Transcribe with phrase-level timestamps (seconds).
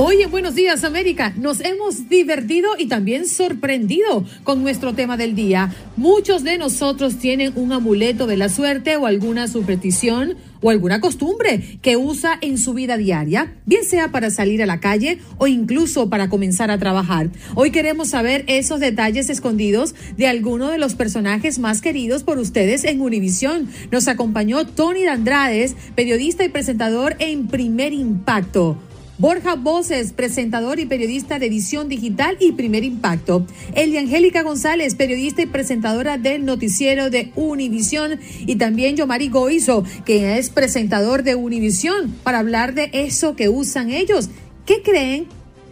[0.00, 5.34] Hoy en Buenos Días América nos hemos divertido y también sorprendido con nuestro tema del
[5.34, 5.74] día.
[5.96, 11.80] Muchos de nosotros tienen un amuleto de la suerte o alguna superstición o alguna costumbre
[11.82, 16.08] que usa en su vida diaria, bien sea para salir a la calle o incluso
[16.08, 17.30] para comenzar a trabajar.
[17.56, 22.84] Hoy queremos saber esos detalles escondidos de alguno de los personajes más queridos por ustedes
[22.84, 23.68] en Univisión.
[23.90, 28.78] Nos acompañó Tony Andrades, periodista y presentador en Primer Impacto.
[29.18, 33.44] Borja Voces, presentador y periodista de Visión Digital y Primer Impacto.
[33.74, 38.20] Elia Angélica González, periodista y presentadora del noticiero de Univisión.
[38.46, 43.90] Y también Yomari Goizo, que es presentador de Univisión, para hablar de eso que usan
[43.90, 44.30] ellos,
[44.64, 45.26] qué creen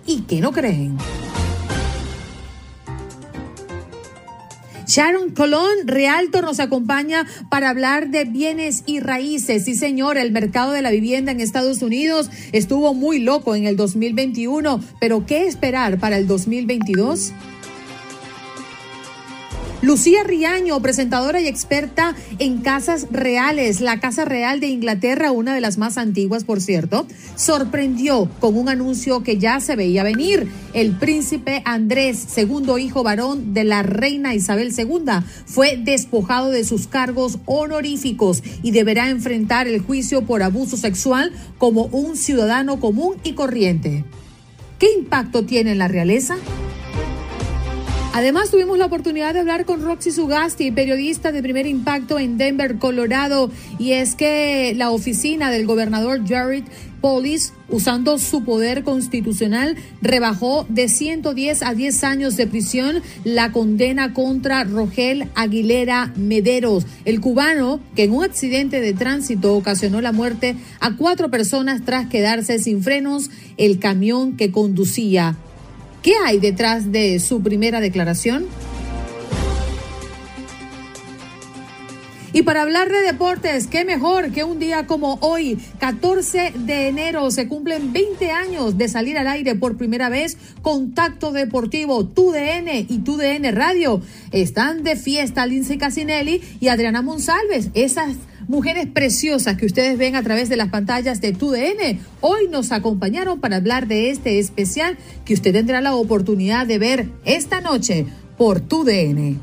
[0.07, 0.97] y qué no creen.
[4.87, 9.65] Sharon Colón, Realtor, nos acompaña para hablar de bienes y raíces.
[9.65, 13.77] Sí, señor, el mercado de la vivienda en Estados Unidos estuvo muy loco en el
[13.77, 17.33] 2021, pero ¿qué esperar para el 2022?
[19.83, 25.61] Lucía Riaño, presentadora y experta en casas reales, la Casa Real de Inglaterra, una de
[25.61, 30.51] las más antiguas, por cierto, sorprendió con un anuncio que ya se veía venir.
[30.73, 36.87] El príncipe Andrés, segundo hijo varón de la reina Isabel II, fue despojado de sus
[36.87, 43.35] cargos honoríficos y deberá enfrentar el juicio por abuso sexual como un ciudadano común y
[43.35, 44.05] corriente.
[44.79, 46.37] ¿Qué impacto tiene en la realeza?
[48.17, 52.79] Además, tuvimos la oportunidad de hablar con Roxy Sugasti, periodista de primer impacto en Denver,
[52.79, 56.65] Colorado, y es que la oficina del gobernador Jared
[57.03, 64.15] Polis, usando su poder constitucional, rebajó de 110 a 10 años de prisión la condena
[64.15, 70.57] contra Rogel Aguilera Mederos, el cubano que en un accidente de tránsito ocasionó la muerte
[70.81, 73.29] a cuatro personas tras quedarse sin frenos
[73.59, 75.37] el camión que conducía.
[76.07, 78.47] ¿Qué hay detrás de su primera declaración?
[82.33, 87.33] Y para hablar de deportes, qué mejor que un día como hoy, 14 de enero,
[87.33, 90.39] se cumplen 20 años de salir al aire por primera vez.
[90.63, 94.01] Contacto Deportivo, TUDN y TUDN Radio.
[94.31, 97.71] Están de fiesta Lindsay Casinelli y Adriana Monsalves.
[97.75, 98.15] Esas
[98.49, 103.41] mujeres preciosas que ustedes ven a través de las pantallas de TUDN, hoy nos acompañaron
[103.41, 108.61] para hablar de este especial que usted tendrá la oportunidad de ver esta noche por
[108.61, 109.41] TUDN.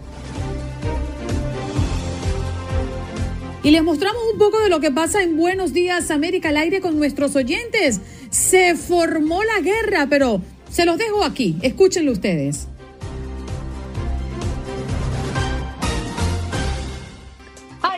[3.64, 6.82] Y les mostramos un poco de lo que pasa en Buenos Días América al aire
[6.82, 8.02] con nuestros oyentes.
[8.30, 11.56] Se formó la guerra, pero se los dejo aquí.
[11.62, 12.68] Escúchenlo ustedes.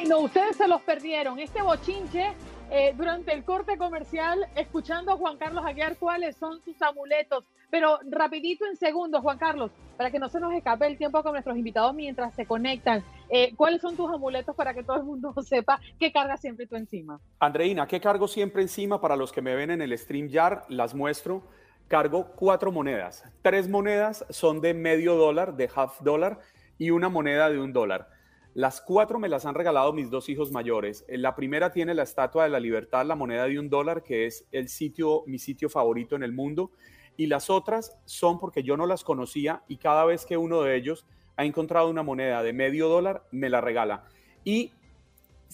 [0.07, 1.39] No, ustedes se los perdieron.
[1.39, 2.33] Este bochinche
[2.69, 7.43] eh, durante el corte comercial, escuchando a Juan Carlos Aguiar cuáles son sus amuletos.
[7.71, 11.31] Pero rapidito en segundos, Juan Carlos, para que no se nos escape el tiempo con
[11.31, 13.03] nuestros invitados mientras se conectan.
[13.29, 16.75] Eh, ¿Cuáles son tus amuletos para que todo el mundo sepa qué cargas siempre tú
[16.75, 17.19] encima?
[17.39, 19.01] Andreina, ¿qué cargo siempre encima?
[19.01, 21.41] Para los que me ven en el stream jar, las muestro.
[21.87, 23.23] Cargo cuatro monedas.
[23.41, 26.39] Tres monedas son de medio dólar, de half dólar,
[26.77, 28.14] y una moneda de un dólar.
[28.55, 31.03] Las cuatro me las han regalado mis dos hijos mayores.
[31.09, 34.25] Eh, la primera tiene la Estatua de la Libertad, la moneda de un dólar, que
[34.27, 36.71] es el sitio, mi sitio favorito en el mundo.
[37.17, 40.77] Y las otras son porque yo no las conocía y cada vez que uno de
[40.77, 41.05] ellos
[41.35, 44.05] ha encontrado una moneda de medio dólar, me la regala.
[44.46, 44.72] Y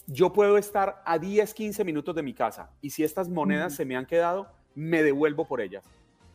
[0.06, 3.84] yo puedo estar a 10, 15 minutos de mi casa y si estas monedas se
[3.84, 5.84] me han quedado, me devuelvo por ellas.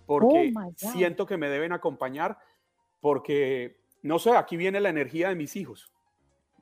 [0.04, 2.38] Porque Oh, siento que me deben acompañar
[3.00, 5.92] porque, no sé, aquí viene la energía de mis hijos.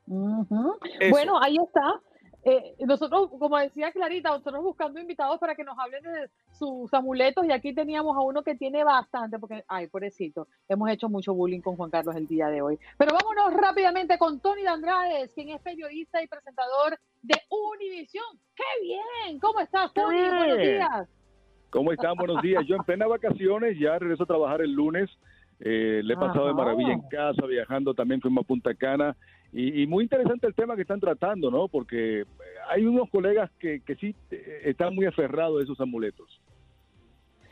[0.06, 2.00] Bueno, ahí está.
[2.46, 7.46] Eh, nosotros, como decía Clarita, nosotros buscando invitados para que nos hablen de sus amuletos
[7.46, 11.62] y aquí teníamos a uno que tiene bastante, porque, ay, pobrecito, hemos hecho mucho bullying
[11.62, 12.78] con Juan Carlos el día de hoy.
[12.98, 18.26] Pero vámonos rápidamente con Tony de Andrades, quien es periodista y presentador de Univisión.
[18.54, 19.40] ¡Qué bien!
[19.40, 20.18] ¿Cómo estás, Tony?
[20.18, 21.08] ¡Qué Buenos días.
[21.70, 22.14] ¿Cómo están?
[22.14, 22.62] Buenos días.
[22.66, 25.10] Yo en plena vacaciones, ya regreso a trabajar el lunes.
[25.60, 29.16] Eh, le he pasado de maravilla en casa, viajando también fuimos a Punta Cana.
[29.56, 31.68] Y, muy interesante el tema que están tratando, ¿no?
[31.68, 32.24] Porque
[32.68, 36.40] hay unos colegas que, que sí eh, están muy aferrados a esos amuletos.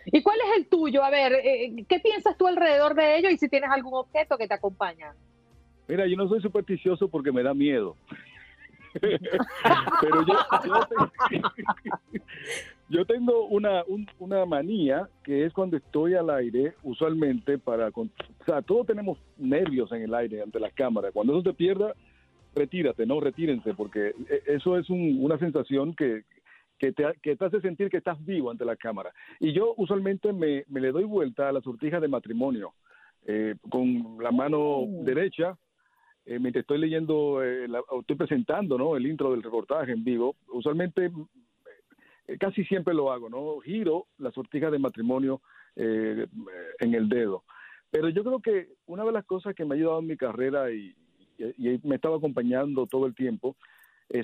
[0.06, 1.04] ¿Y cuál es el tuyo?
[1.04, 4.49] A ver, eh, ¿qué piensas tú alrededor de ello y si tienes algún objeto que
[4.49, 5.14] te acompaña?
[5.87, 7.96] Mira, yo no soy supersticioso porque me da miedo.
[9.00, 10.34] Pero yo,
[13.06, 13.84] tengo una,
[14.18, 17.88] una manía que es cuando estoy al aire, usualmente para...
[17.88, 18.08] O
[18.44, 21.12] sea, todos tenemos nervios en el aire ante las cámaras.
[21.12, 21.94] Cuando eso te pierda,
[22.54, 26.24] retírate, no retírense, porque e, eso es una sensación que,
[26.78, 29.12] que te, que te, hace sentir que estás vivo ante la cámara.
[29.40, 32.74] Y yo usualmente me, me le doy vuelta a la sortija de matrimonio.
[33.24, 34.88] Eh, con la mano oh.
[35.04, 35.56] derecha
[36.24, 37.66] eh, mientras estoy leyendo, eh,
[38.00, 38.96] estoy presentando ¿no?
[38.96, 41.10] el intro del reportaje en vivo, usualmente
[42.38, 43.60] casi siempre lo hago, ¿no?
[43.60, 45.40] Giro la sortija de matrimonio
[45.76, 46.26] eh,
[46.80, 47.44] en el dedo.
[47.90, 50.70] Pero yo creo que una de las cosas que me ha ayudado en mi carrera
[50.70, 50.94] y,
[51.82, 53.56] me estaba acompañando todo el tiempo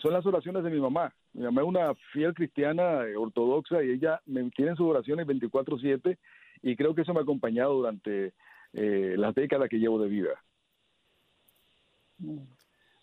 [0.00, 1.12] son las oraciones de mi mamá.
[1.32, 6.16] Mi mamá es una fiel cristiana ortodoxa y ella me tiene sus oraciones 24/7
[6.62, 8.34] y creo que eso me ha acompañado durante
[8.72, 10.44] las décadas que llevo de vida.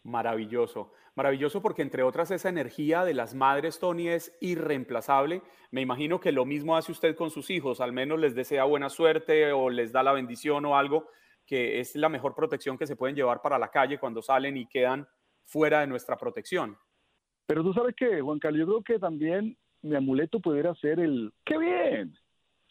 [0.03, 5.41] Maravilloso, maravilloso porque entre otras esa energía de las madres, Tony, es irreemplazable.
[5.71, 8.89] Me imagino que lo mismo hace usted con sus hijos, al menos les desea buena
[8.89, 11.09] suerte o les da la bendición o algo,
[11.45, 14.67] que es la mejor protección que se pueden llevar para la calle cuando salen y
[14.67, 15.07] quedan
[15.45, 16.77] fuera de nuestra protección.
[17.45, 21.31] Pero tú sabes que, Juan Carlos, yo creo que también mi amuleto pudiera ser el,
[21.43, 22.13] ¡qué bien!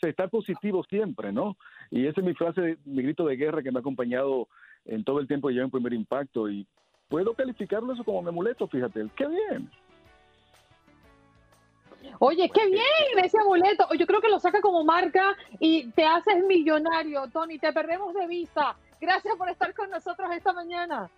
[0.00, 1.56] Se está positivo siempre, ¿no?
[1.90, 4.48] Y esa es mi frase, mi grito de guerra que me ha acompañado
[4.84, 6.66] en todo el tiempo que lleva un primer impacto y
[7.14, 9.70] puedo calificarlo eso como mi amuleto, fíjate, qué bien.
[12.18, 13.86] Oye, qué bien ese amuleto.
[13.96, 17.60] Yo creo que lo saca como marca y te haces millonario, Tony.
[17.60, 18.76] Te perdemos de vista.
[19.00, 21.08] Gracias por estar con nosotros esta mañana.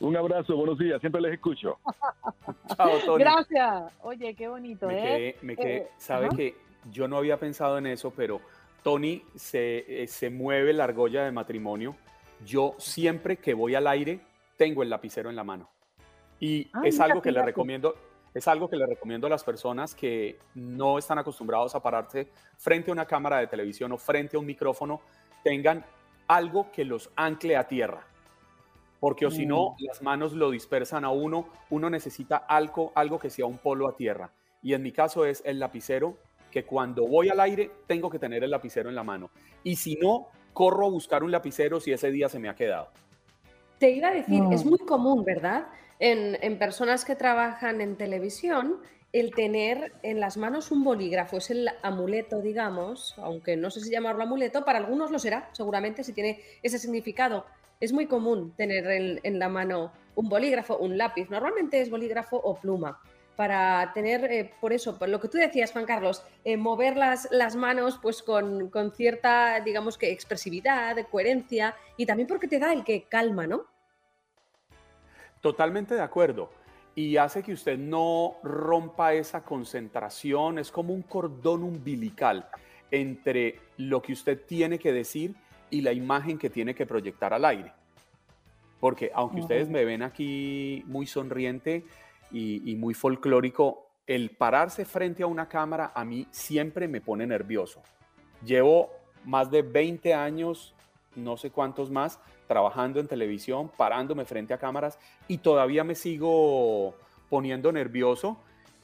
[0.00, 1.00] Un abrazo, buenos días.
[1.00, 1.78] Siempre les escucho.
[2.76, 3.22] Chao, Tony.
[3.22, 3.92] Gracias.
[4.02, 5.36] Oye, qué bonito, me ¿eh?
[5.40, 6.56] me quedé, eh, sabe que
[6.90, 8.40] yo no había pensado en eso, pero
[8.82, 11.94] Tony se, eh, se mueve la argolla de matrimonio
[12.44, 14.20] yo siempre que voy al aire
[14.62, 15.68] tengo el lapicero en la mano.
[16.38, 17.96] Y es algo que le recomiendo,
[18.32, 22.28] es algo que le recomiendo a las personas que no están acostumbrados a pararse
[22.58, 25.00] frente a una cámara de televisión o frente a un micrófono,
[25.42, 25.84] tengan
[26.28, 28.06] algo que los ancle a tierra.
[29.00, 29.84] Porque o si no, mm.
[29.84, 33.96] las manos lo dispersan a uno, uno necesita algo, algo que sea un polo a
[33.96, 34.30] tierra.
[34.62, 36.18] Y en mi caso es el lapicero,
[36.52, 39.30] que cuando voy al aire tengo que tener el lapicero en la mano.
[39.64, 42.92] Y si no, corro a buscar un lapicero si ese día se me ha quedado.
[43.82, 45.66] Te iba a decir, es muy común, ¿verdad?
[45.98, 48.78] En, personas que trabajan en televisión,
[49.12, 53.90] el tener en las manos un bolígrafo, es el amuleto, digamos, aunque no sé si
[53.90, 57.44] llamarlo amuleto, para algunos lo será, seguramente, si tiene ese significado.
[57.80, 58.86] Es muy común tener
[59.20, 63.00] en la mano un bolígrafo, un lápiz, normalmente es bolígrafo o pluma
[63.34, 67.26] para tener, eh, por eso, por lo que tú decías, Juan Carlos, eh, mover las,
[67.32, 72.72] las, manos pues con, con, cierta, digamos que, expresividad, coherencia, y también porque te da
[72.72, 73.71] el que calma, ¿no?
[75.42, 76.48] Totalmente de acuerdo.
[76.94, 82.48] Y hace que usted no rompa esa concentración, es como un cordón umbilical
[82.90, 85.34] entre lo que usted tiene que decir
[85.68, 87.72] y la imagen que tiene que proyectar al aire.
[88.80, 91.84] Porque aunque ustedes me ven aquí muy sonriente,
[92.32, 97.82] y, muy folclórico, el pararse frente a una cámara a mí siempre me pone nervioso.
[98.44, 98.90] Llevo
[99.24, 100.74] más de 20 años,
[101.14, 106.94] no sé cuántos más, trabajando en televisión, parándome frente a cámaras y todavía me sigo
[107.28, 108.38] poniendo nervioso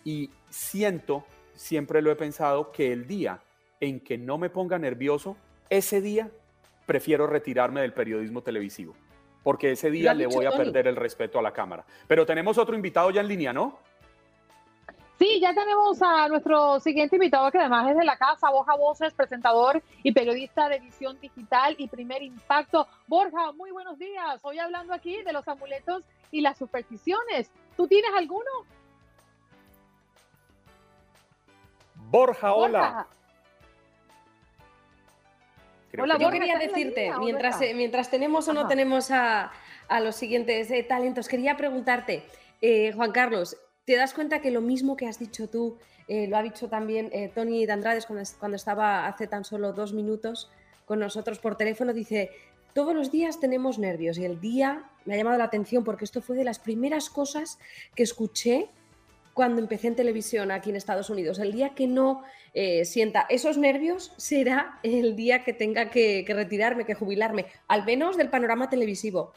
[0.05, 3.41] y siento, siempre lo he pensado, que el día
[3.81, 5.37] en que no me ponga nervioso,
[5.71, 6.31] ese día
[6.87, 8.95] prefiero retirarme del periodismo televisivo
[9.43, 11.83] porque ese día le voy a perder el respeto a la cámara.
[12.07, 13.79] Pero tenemos otro invitado ya en línea, ¿no?
[15.19, 19.13] Sí, ya tenemos a nuestro siguiente invitado, que además es de la casa, Borja Voces,
[19.15, 22.87] presentador y periodista de visión digital y primer impacto.
[23.09, 24.39] Borja, muy buenos días.
[24.43, 27.51] Hoy hablando aquí de los amuletos y las supersticiones.
[27.77, 28.49] ¿Tú tienes alguno?
[31.97, 33.09] Borja, hola.
[36.01, 39.51] Hola, yo quería decirte, mientras, eh, mientras tenemos o no tenemos a,
[40.01, 42.25] los siguientes eh, talentos, quería preguntarte,
[42.61, 43.57] eh, Juan Carlos,
[43.89, 45.79] ¿te das cuenta que lo mismo que has dicho tú,
[46.09, 50.51] lo ha dicho también Tony Dandrades cuando, cuando estaba hace tan solo dos minutos
[50.85, 51.95] con nosotros por teléfono?
[51.95, 52.31] Dice,
[52.75, 56.21] todos los días tenemos nervios y el día me ha llamado la atención porque esto
[56.21, 57.59] fue de las primeras cosas
[57.95, 58.69] que escuché
[59.33, 61.39] cuando empecé en televisión aquí en Estados Unidos.
[61.39, 66.85] El día que no eh, sienta esos nervios será el día que tenga que, retirarme,
[66.85, 69.33] que jubilarme, al menos del panorama televisivo.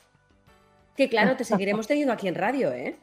[0.98, 2.98] Que claro, te seguiremos teniendo aquí en radio, ¿eh?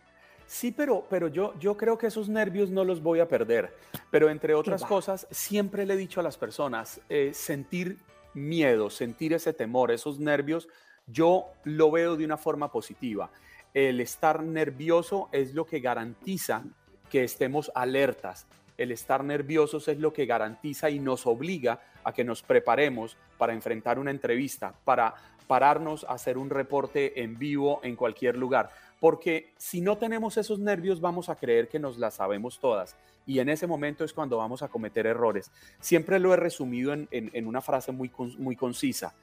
[0.48, 3.76] Sí, pero, pero yo, yo creo que esos nervios no los voy a perder.
[4.10, 7.98] Pero entre otras cosas, siempre le he dicho a las personas, eh, sentir
[8.32, 10.66] miedo, sentir ese temor, esos nervios,
[11.06, 13.30] yo lo veo de una forma positiva.
[13.74, 16.64] El estar nervioso es lo que garantiza
[17.10, 18.46] que estemos alertas.
[18.78, 23.52] El estar nerviosos es lo que garantiza y nos obliga a que nos preparemos para
[23.52, 25.14] enfrentar una entrevista, para
[25.46, 28.70] pararnos a hacer un reporte en vivo en cualquier lugar.
[29.00, 32.96] Porque si no tenemos esos nervios vamos a creer que nos las sabemos todas
[33.28, 35.52] y en ese momento es cuando vamos a cometer errores.
[35.80, 39.14] Siempre lo he resumido en, una frase muy, muy concisa.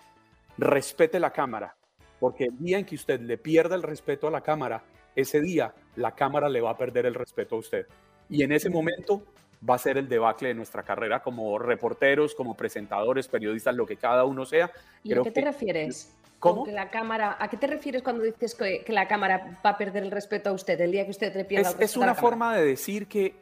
[0.59, 1.75] Respete la cámara,
[2.19, 4.83] porque el día en que usted le pierda el respeto a la cámara,
[5.15, 7.87] ese día la cámara le va a perder el respeto a usted.
[8.29, 9.23] Y en ese momento
[9.67, 13.97] va a ser el debacle de nuestra carrera como reporteros, como presentadores, periodistas, lo que
[13.97, 14.71] cada uno sea.
[15.03, 16.13] ¿Y a qué te refieres?
[16.39, 16.67] ¿Cómo?
[16.67, 20.11] la cámara, ¿A qué te refieres cuando dices que, la cámara va a perder el
[20.11, 21.91] respeto a usted el día que usted le pierda es, el respeto?
[21.91, 23.35] Es una forma de decir que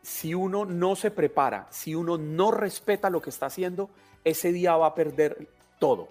[0.00, 3.90] si uno no se prepara, si uno no respeta lo que está haciendo,
[4.22, 5.48] ese día va a perder
[5.78, 6.08] todo.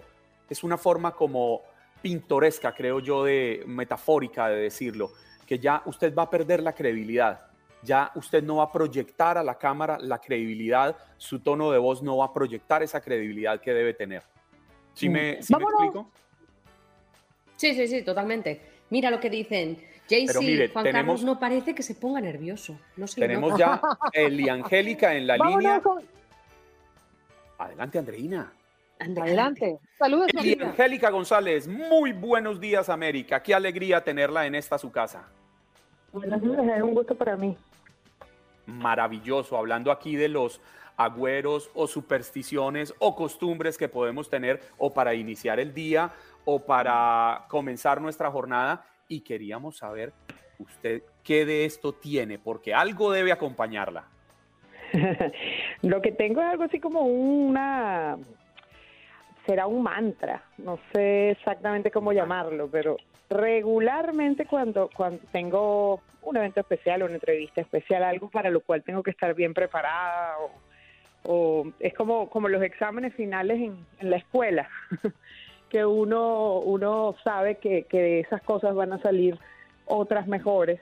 [0.48, 1.62] Es una forma como
[2.02, 5.12] pintoresca, creo yo, de metafórica de decirlo,
[5.46, 7.46] que ya usted va a perder la credibilidad.
[7.84, 12.02] Ya usted no va a proyectar a la cámara la credibilidad, su tono de voz
[12.02, 14.22] no va a proyectar esa credibilidad que debe tener.
[14.94, 16.10] ¿Sí me, ¿sí me explico?
[17.56, 18.60] Sí, sí, sí, totalmente.
[18.90, 19.78] Mira lo que dicen.
[20.08, 22.78] JC, Juan Carlos no parece que se ponga nervioso.
[22.96, 23.80] No tenemos ya
[24.12, 25.80] Eli Angélica en la línea.
[27.58, 28.52] Adelante, Andreina.
[28.98, 29.78] Adelante.
[29.98, 30.30] Saludos.
[30.60, 33.42] Angélica González, muy buenos días, América.
[33.42, 35.28] Qué alegría tenerla en esta su casa.
[36.14, 37.56] Buenos días, es un gusto para mí.
[38.66, 40.60] Maravilloso, hablando aquí de los
[40.96, 46.12] agüeros o supersticiones o costumbres que podemos tener o para iniciar el día
[46.44, 50.12] o para comenzar nuestra jornada y queríamos saber
[50.60, 54.04] usted qué de esto tiene, porque algo debe acompañarla.
[55.82, 58.16] Lo que tengo es algo así como una
[59.46, 62.98] será un mantra, no sé exactamente cómo llamarlo, pero
[63.34, 68.82] regularmente cuando, cuando tengo un evento especial o una entrevista especial, algo para lo cual
[68.82, 70.36] tengo que estar bien preparada
[71.24, 74.68] o, es como, como los exámenes finales en, la escuela,
[75.70, 79.38] que uno, uno sabe que, que de esas cosas van a salir
[79.86, 80.80] otras mejores,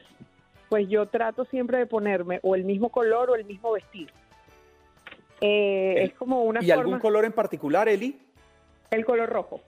[0.69, 4.13] pues yo trato siempre de ponerme o el mismo color o el mismo vestido.
[5.41, 8.21] Eh, es como una ¿Y algún color en particular, Eli?
[8.91, 9.61] El color rojo.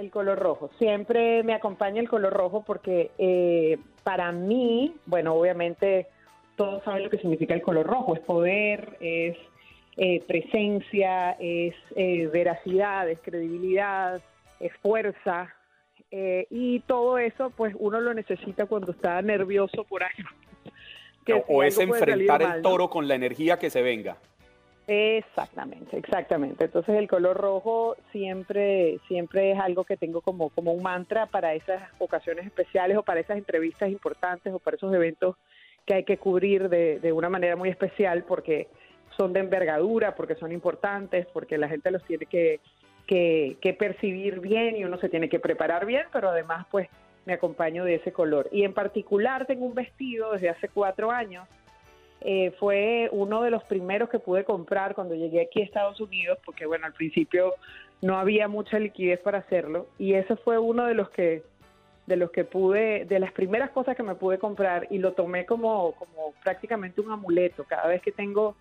[0.00, 0.70] El color rojo.
[0.78, 6.06] Siempre me acompaña el color rojo porque eh, para mí, bueno, obviamente
[6.56, 8.14] todos saben lo que significa el color rojo.
[8.14, 9.36] Es poder, es
[9.98, 14.22] eh, presencia, es eh, veracidad, es credibilidad,
[14.58, 15.54] es fuerza.
[16.10, 20.30] y todo eso, pues uno lo necesita cuando está nervioso por algo.
[21.46, 24.16] o es enfrentar el toro con la energía que se venga.
[24.86, 26.64] Exactamente, exactamente.
[26.64, 31.54] Entonces el color rojo siempre, siempre es algo que tengo como, como un mantra para
[31.54, 35.36] esas ocasiones especiales o para esas entrevistas importantes o para esos eventos
[35.86, 38.68] que hay que cubrir de, de una manera muy especial porque
[39.16, 42.60] son de envergadura, porque son importantes, porque la gente los tiene que,
[43.06, 46.88] que, que percibir bien y uno se tiene que preparar bien, pero además pues
[47.26, 48.48] me acompaño de ese color.
[48.50, 51.46] Y en particular tengo un vestido desde hace cuatro años
[52.20, 56.38] eh, fue uno de los primeros que pude comprar cuando llegué aquí a Estados Unidos,
[56.44, 57.54] porque bueno, al principio
[58.02, 61.42] no había mucha liquidez para hacerlo, y ese fue uno de los que
[62.06, 65.46] de los que pude, de las primeras cosas que me pude comprar y lo tomé
[65.46, 67.62] como, como prácticamente un amuleto.
[67.62, 68.56] Cada vez que tengo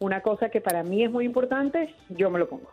[0.00, 2.72] una cosa que para mí es muy importante, yo me lo pongo.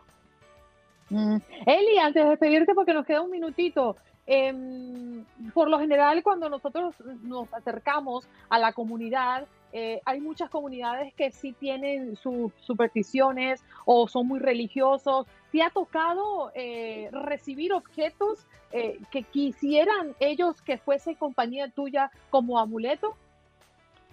[1.10, 1.36] Mm.
[1.66, 5.24] Eli, antes de despedirte, porque nos queda un minutito, em,
[5.54, 9.46] por lo general cuando nosotros nos acercamos a la comunidad,
[9.78, 15.26] eh, hay muchas comunidades que sí tienen sus supersticiones o son muy religiosos.
[15.52, 22.58] ¿Te ha tocado eh, recibir objetos eh, que quisieran ellos que fuese compañía tuya como
[22.58, 23.18] amuleto?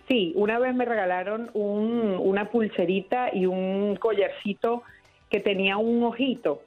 [0.10, 4.84] Sí, una vez me regalaron una pulserita y un collarcito
[5.30, 6.62] que tenía un ojito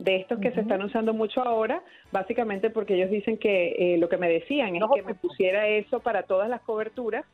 [0.00, 4.16] de estos que se están usando mucho ahora, básicamente porque ellos dicen que lo que
[4.16, 7.24] me decían es que me pusiera eso para todas las coberturas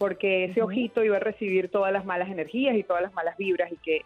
[0.00, 3.70] porque ese ojito iba a recibir todas las malas energías y todas las malas vibras
[3.70, 4.00] y que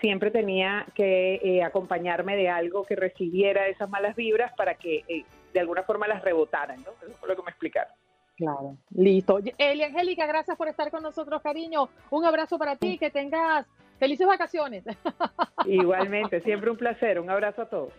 [0.00, 5.24] siempre tenía que eh, acompañarme de algo que recibiera esas malas vibras para que eh,
[5.54, 6.90] de alguna forma las rebotaran, ¿no?
[7.00, 7.94] Eso fue lo que me explicaron.
[8.36, 9.38] Claro, listo.
[9.56, 11.90] Eli Angélica, gracias por estar con nosotros, cariño.
[12.10, 13.66] Un abrazo para ti, que tengas
[14.00, 14.82] felices vacaciones.
[15.64, 17.20] Igualmente, siempre un placer.
[17.20, 17.92] Un abrazo a todos.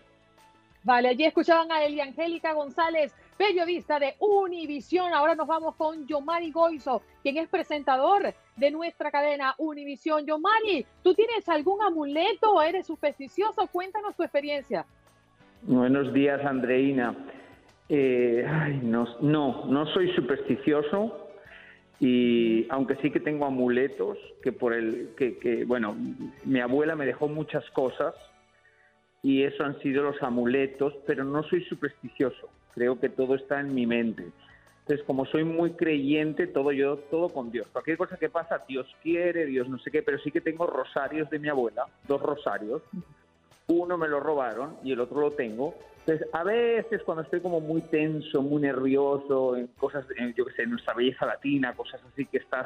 [0.84, 5.14] Vale, allí escuchaban a Eli Angélica González, periodista de Univisión.
[5.14, 10.26] Ahora nos vamos con Yomari Goizo, quien es presentador de nuestra cadena Univisión.
[10.26, 13.68] Yomari, ¿tú tienes algún amuleto o eres supersticioso?
[13.68, 14.86] Cuéntanos tu experiencia.
[15.62, 17.16] Buenos días, Andreina.
[17.90, 18.46] Eh,
[18.84, 21.30] no, no, no soy supersticioso
[22.00, 25.96] y aunque sí que tengo amuletos, que por el que, que, bueno,
[26.44, 28.14] mi abuela me dejó muchas cosas
[29.24, 32.50] y eso han sido los amuletos, pero no soy supersticioso.
[32.78, 34.28] Creo que todo está en mi mente.
[34.82, 37.68] Entonces, como soy muy creyente, todo yo, todo con Dios.
[37.74, 41.30] Cualquier cosa que pasa, Dios quiere, Dios no sé qué, pero sí que tengo rosarios
[41.30, 42.84] de mi abuela, dos rosarios.
[43.68, 45.74] Uno me lo robaron y el otro lo tengo
[46.08, 50.06] entonces, a veces cuando estoy como muy tenso, muy nervioso, en cosas,
[50.38, 52.66] yo qué sé, en nuestra belleza latina, cosas así que estás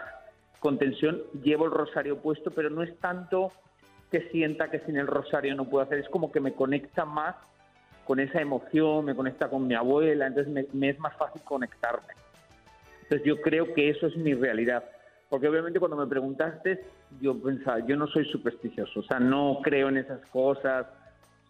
[0.60, 3.51] con tensión, llevo el rosario puesto, pero no es tanto
[4.12, 7.36] que sienta que sin el rosario no puedo hacer, es como que me conecta más
[8.12, 12.10] con esa emoción, me conecta con mi abuela, entonces me, es más fácil conectarme.
[13.03, 14.84] Entonces yo creo que eso es mi realidad,
[15.30, 16.84] porque obviamente cuando me preguntaste,
[17.22, 20.88] yo pensaba, yo no soy supersticioso, o sea, no creo en esas cosas,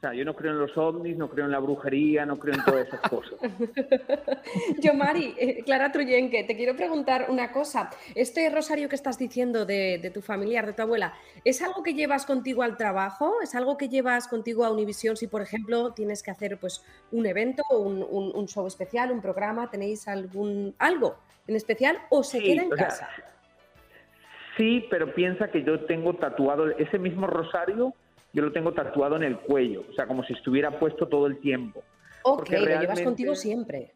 [0.01, 2.55] o sea, yo no creo en los ovnis, no creo en la brujería, no creo
[2.55, 3.39] en todas esas cosas.
[4.81, 7.91] yo, Mari, eh, Clara Truyenque, te quiero preguntar una cosa.
[8.15, 11.13] Este rosario que estás diciendo de, tu familiar, de tu abuela,
[11.45, 13.35] ¿es algo que llevas contigo al trabajo?
[13.43, 17.27] ¿Es algo que llevas contigo a Univisión si, por ejemplo, tienes que hacer pues, un
[17.27, 19.69] evento, un, un, show especial, un programa?
[19.69, 23.07] ¿Tenéis algún algo en especial o se queda en casa?
[24.57, 27.93] sí, pero piensa que yo tengo tatuado ese mismo rosario
[28.33, 31.39] yo lo tengo tatuado en el cuello, o sea, como si estuviera puesto todo el
[31.39, 31.83] tiempo.
[32.23, 33.93] Ok, lo llevas contigo siempre.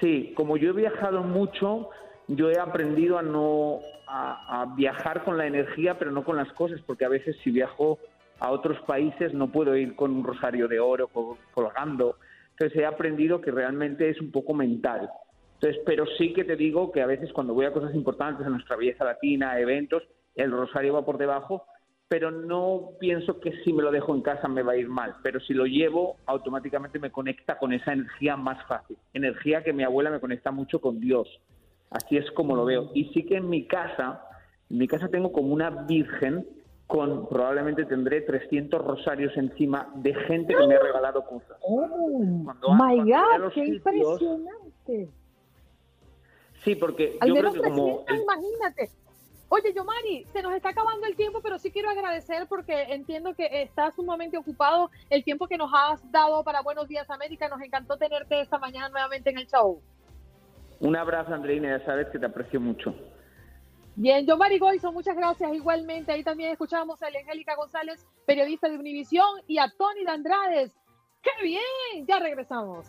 [0.00, 1.90] Sí, como yo he viajado mucho,
[2.26, 6.80] yo he aprendido a no a, viajar con la energía, pero no con las cosas,
[6.86, 7.98] porque a veces si viajo
[8.40, 11.08] a otros países no puedo ir con un rosario de oro
[11.54, 12.16] colgando.
[12.50, 15.08] Entonces he aprendido que realmente es un poco mental.
[15.54, 18.52] Entonces, pero sí que te digo que a veces cuando voy a cosas importantes, en
[18.52, 20.02] nuestra belleza latina, eventos,
[20.34, 21.64] el rosario va por debajo,
[22.12, 25.16] pero no pienso que si me lo dejo en casa me va a ir mal,
[25.22, 29.82] pero si lo llevo automáticamente me conecta con esa energía más fácil, energía que mi
[29.82, 31.26] abuela me conecta mucho con Dios,
[31.88, 32.90] así es como lo veo.
[32.92, 34.20] Y sí que en mi casa,
[34.68, 36.46] en mi casa tengo como una virgen
[36.86, 41.56] con probablemente tendré 300 rosarios encima de gente que me ha regalado cosas.
[41.62, 45.08] Oh, my God, qué impresionante.
[46.62, 48.90] Sí, porque yo creo que como imagínate,
[49.54, 53.50] Oye, Yomari, se nos está acabando el tiempo, pero sí quiero agradecer porque entiendo que
[53.60, 57.50] estás sumamente ocupado el tiempo que nos has dado para Buenos Días América.
[57.50, 59.82] Nos encantó tenerte esta mañana nuevamente en el show.
[60.80, 62.94] Un abrazo, Andreina, ya sabes que te aprecio mucho.
[63.94, 66.12] Bien, Yomari Goizo, muchas gracias igualmente.
[66.12, 70.72] Ahí también escuchamos a Angélica González, periodista de Univisión, y a Tony Dandrades.
[71.20, 72.06] ¡Qué bien!
[72.06, 72.86] Ya regresamos.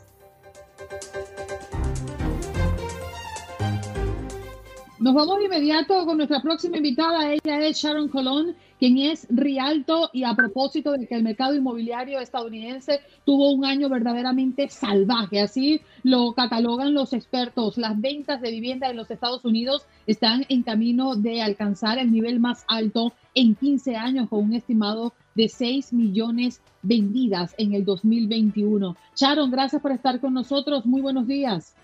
[5.03, 7.33] Nos vamos de inmediato con nuestra próxima invitada.
[7.33, 12.21] Ella es Sharon Colón, quien es Rialto y a propósito de que el mercado inmobiliario
[12.21, 15.41] estadounidense tuvo un año verdaderamente salvaje.
[15.41, 17.77] Así lo catalogan los expertos.
[17.77, 22.39] Las ventas de vivienda en los Estados Unidos están en camino de alcanzar el nivel
[22.39, 28.95] más alto en 15 años con un estimado de 6 millones vendidas en el 2021.
[29.17, 30.85] Sharon, gracias por estar con nosotros.
[30.85, 31.75] Muy buenos días.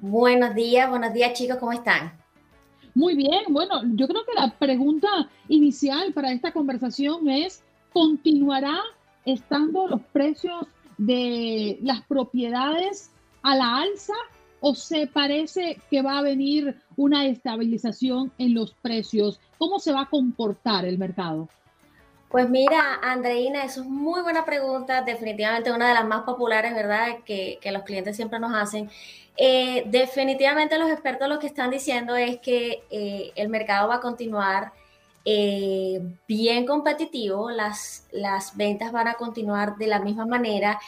[0.00, 2.25] Buenos días, buenos días chicos, ¿cómo están?
[2.96, 8.78] Muy bien, bueno, yo creo que la pregunta inicial para esta conversación es, ¿continuará
[9.26, 13.10] estando los precios de las propiedades
[13.42, 14.14] a la alza
[14.60, 19.40] o se parece que va a venir una estabilización en los precios?
[19.58, 21.50] ¿Cómo se va a comportar el mercado?
[22.28, 27.18] Pues mira, Andreina, eso es muy buena pregunta, definitivamente una de las más populares, ¿verdad?
[27.24, 28.90] Que, los clientes siempre nos hacen.
[29.36, 34.00] Eh, definitivamente los expertos lo que están diciendo es que eh, el mercado va a
[34.00, 34.72] continuar
[35.24, 40.80] eh, bien competitivo, las, las ventas van a continuar de la misma manera.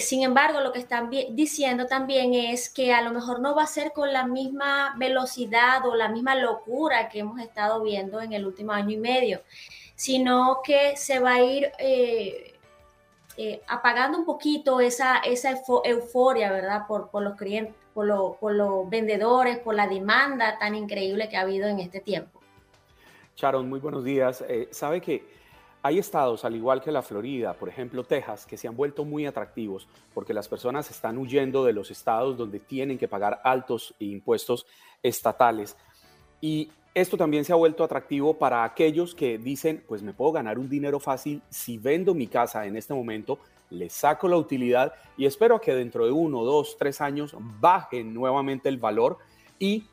[0.00, 3.66] sin embargo, lo que están diciendo también es que a lo mejor no va a
[3.66, 8.46] ser con la misma velocidad o la misma locura que hemos estado viendo en el
[8.46, 9.40] último año y medio
[10.00, 12.54] sino que se va a ir eh,
[13.36, 16.86] eh, apagando un poquito esa, esa euforia, ¿verdad?
[16.86, 21.80] Por, los clientes, por, los vendedores, por la demanda tan increíble que ha habido en
[21.80, 22.40] este tiempo.
[23.36, 24.42] Sharon, muy buenos días.
[24.48, 25.22] Eh, sabe que
[25.82, 29.26] Hay estados, al igual que la Florida, por ejemplo Texas, que se han vuelto muy
[29.26, 34.64] atractivos porque las personas están huyendo de los estados donde tienen que pagar altos impuestos
[35.02, 35.76] estatales.
[36.40, 40.58] Y esto también se ha vuelto atractivo para aquellos que dicen, pues me puedo ganar
[40.58, 43.38] un dinero fácil si vendo mi casa en este momento,
[43.70, 48.68] le saco la utilidad y espero que dentro de uno, dos, tres años baje nuevamente
[48.68, 49.18] el valor
[49.58, 49.84] y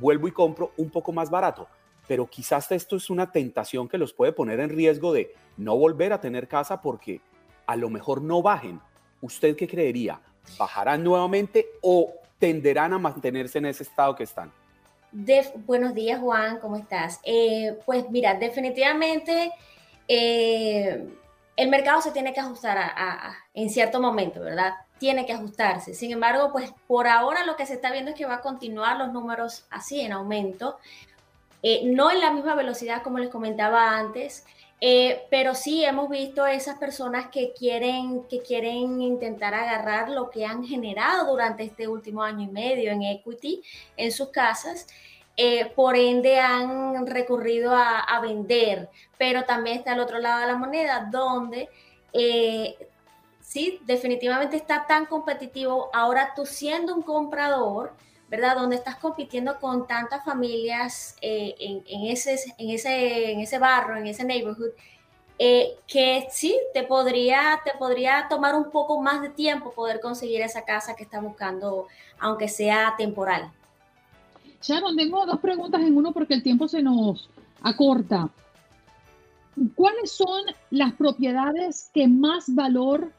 [0.00, 1.66] vuelvo y compro un poco más barato
[2.12, 6.12] pero quizás esto es una tentación que los puede poner en riesgo de no volver
[6.12, 7.20] a tener casa porque
[7.66, 8.80] a lo mejor no bajen.
[9.20, 10.20] ¿Usted qué creería?
[10.58, 14.52] ¿Bajarán nuevamente o tenderán a mantenerse en ese estado que están?
[15.12, 17.20] Buenos días, Juan, ¿cómo estás?
[17.22, 19.52] Eh, pues mira, definitivamente
[20.08, 21.06] eh,
[21.56, 22.92] el mercado se tiene que ajustar
[23.52, 24.74] en cierto momento, ¿verdad?
[24.98, 25.94] Tiene que ajustarse.
[25.94, 28.96] Sin embargo, pues por ahora lo que se está viendo es que va a continuar
[28.96, 30.78] los números así en aumento.
[31.62, 34.44] Eh, no en la misma velocidad como les comentaba antes,
[34.84, 40.44] eh, pero sí hemos visto esas personas que quieren, que quieren intentar agarrar lo que
[40.44, 43.62] han generado durante este último año y medio en equity
[43.96, 44.88] en sus casas.
[45.36, 50.56] Eh, por ende han recurrido a, vender, pero también está el otro lado de la
[50.56, 51.68] moneda donde
[53.40, 55.90] sí, definitivamente está tan competitivo.
[55.92, 57.92] Ahora tú siendo un comprador,
[58.32, 58.56] ¿verdad?
[58.56, 64.06] Donde estás compitiendo con tantas familias eh, en, ese, en, ese, en ese barrio, en
[64.06, 64.70] ese neighborhood,
[65.38, 70.40] eh, que sí, te podría, te podría tomar un poco más de tiempo poder conseguir
[70.40, 73.52] esa casa que estás buscando, aunque sea temporal.
[74.62, 77.28] Sharon, tengo dos preguntas en uno porque el tiempo se nos
[77.62, 78.30] acorta.
[79.74, 83.12] ¿Cuáles son las propiedades que más valor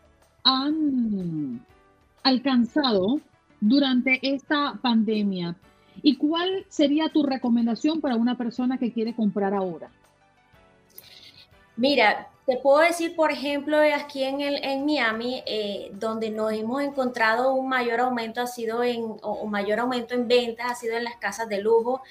[0.43, 1.63] han
[2.23, 3.21] alcanzado
[3.63, 5.55] durante esta pandemia.
[6.01, 9.89] ¿Y cuál sería tu recomendación para una persona que quiere comprar ahora?
[11.77, 16.81] Mira, te puedo decir, por ejemplo, aquí en, el, en Miami, eh, donde nos hemos
[16.81, 21.05] encontrado un mayor aumento, ha sido en, o mayor aumento en ventas, ha sido en
[21.05, 22.01] las casas de lujo,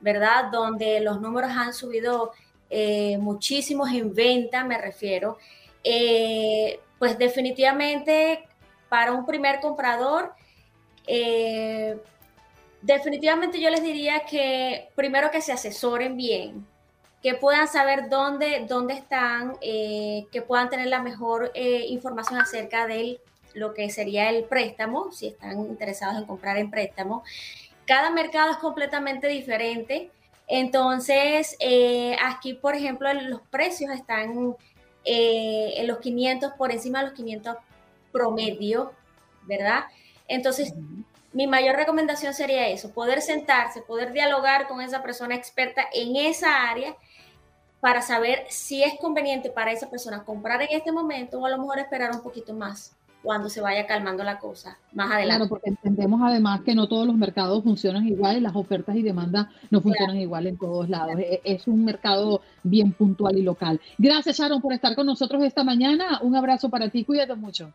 [0.00, 0.50] ¿verdad?
[0.50, 2.32] Donde los números han subido
[2.70, 5.36] eh, muchísimos en venta, me refiero.
[5.84, 8.44] Eh, pues definitivamente
[8.88, 10.32] para un primer comprador,
[11.06, 11.98] eh,
[12.80, 16.66] definitivamente yo les diría que primero que se asesoren bien,
[17.22, 22.86] que puedan saber dónde, dónde están, eh, que puedan tener la mejor eh, información acerca
[22.86, 23.20] de
[23.54, 27.22] lo que sería el préstamo, si están interesados en comprar en préstamo.
[27.86, 30.10] Cada mercado es completamente diferente.
[30.48, 31.56] Entonces,
[32.22, 34.56] aquí, por ejemplo, los precios están
[35.04, 37.56] en los 500, por encima de los 500
[38.10, 38.92] promedio,
[39.46, 39.84] ¿verdad?
[40.32, 40.72] Entonces,
[41.34, 46.70] mi mayor recomendación sería eso, poder sentarse, poder dialogar con esa persona experta en esa
[46.70, 46.96] área
[47.80, 51.58] para saber si es conveniente para esa persona comprar en este momento o a lo
[51.58, 55.36] mejor esperar un poquito más cuando se vaya calmando la cosa más adelante.
[55.36, 59.48] Claro, porque entendemos además que no todos los mercados funcionan igual las ofertas y demandas
[59.70, 61.18] no funcionan igual en todos lados.
[61.18, 63.80] E-, es un mercado bien puntual y local.
[63.98, 66.20] Gracias, Sharon, por estar con nosotros esta mañana.
[66.22, 67.70] Un abrazo para ti, cuídate mucho.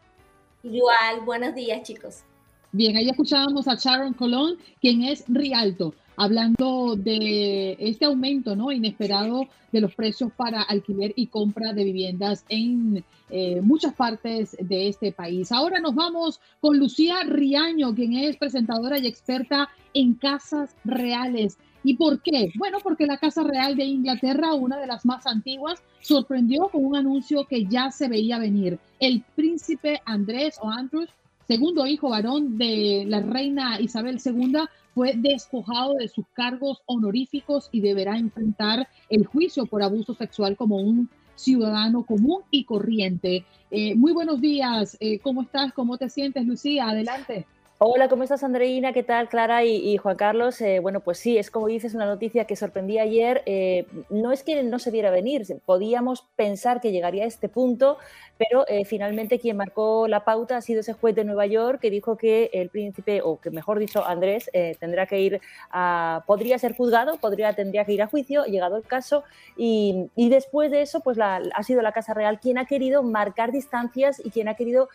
[0.64, 2.24] Igual, buenos días, chicos.
[2.74, 8.74] Bien, ahí escuchábamos a Sharon Colón, quien es Rialto, hablando de este aumento ¿no?
[8.74, 14.90] inesperado de los precios para alquiler y compra de viviendas en eh, muchas partes de
[14.90, 15.50] este país.
[15.54, 21.58] Ahora nos vamos con Lucía Riaño, quien es presentadora y experta en casas reales.
[21.86, 22.52] ¿Y por qué?
[22.56, 26.98] Bueno, porque la Casa Real de Inglaterra, una de las más antiguas, sorprendió con un
[26.98, 28.78] anuncio que ya se veía venir.
[29.00, 31.10] El príncipe Andrés o Andrews
[31.48, 34.58] segundo hijo varón de la reina Isabel II,
[34.94, 40.78] fue despojado de sus cargos honoríficos y deberá enfrentar el juicio por abuso sexual como
[40.78, 43.46] un ciudadano común y corriente.
[43.70, 45.72] Eh, muy buenos días, eh, ¿cómo estás?
[45.74, 46.90] ¿Cómo te sientes, Lucía?
[46.90, 47.46] Adelante.
[47.80, 48.92] Hola, ¿cómo estás, Andreina?
[48.92, 50.60] ¿Qué tal, Clara y, Juan Carlos?
[50.62, 53.44] Eh, bueno, pues sí, es como dices, una noticia que sorprendía ayer.
[53.46, 58.00] Eh, no es que no se viera venir, podíamos pensar que llegaría a este punto,
[58.40, 61.92] pero eh, finalmente quien marcó la pauta ha sido ese juez de Nueva York que
[61.92, 66.76] dijo que el príncipe, o que mejor dicho, Andrés, tendrá que ir a, podría ser
[66.76, 69.24] juzgado, podría, tendría que ir a juicio, llegado el caso,
[69.56, 74.20] y, después de eso, pues ha sido la Casa Real quien ha querido marcar distancias
[74.24, 74.90] y quien ha querido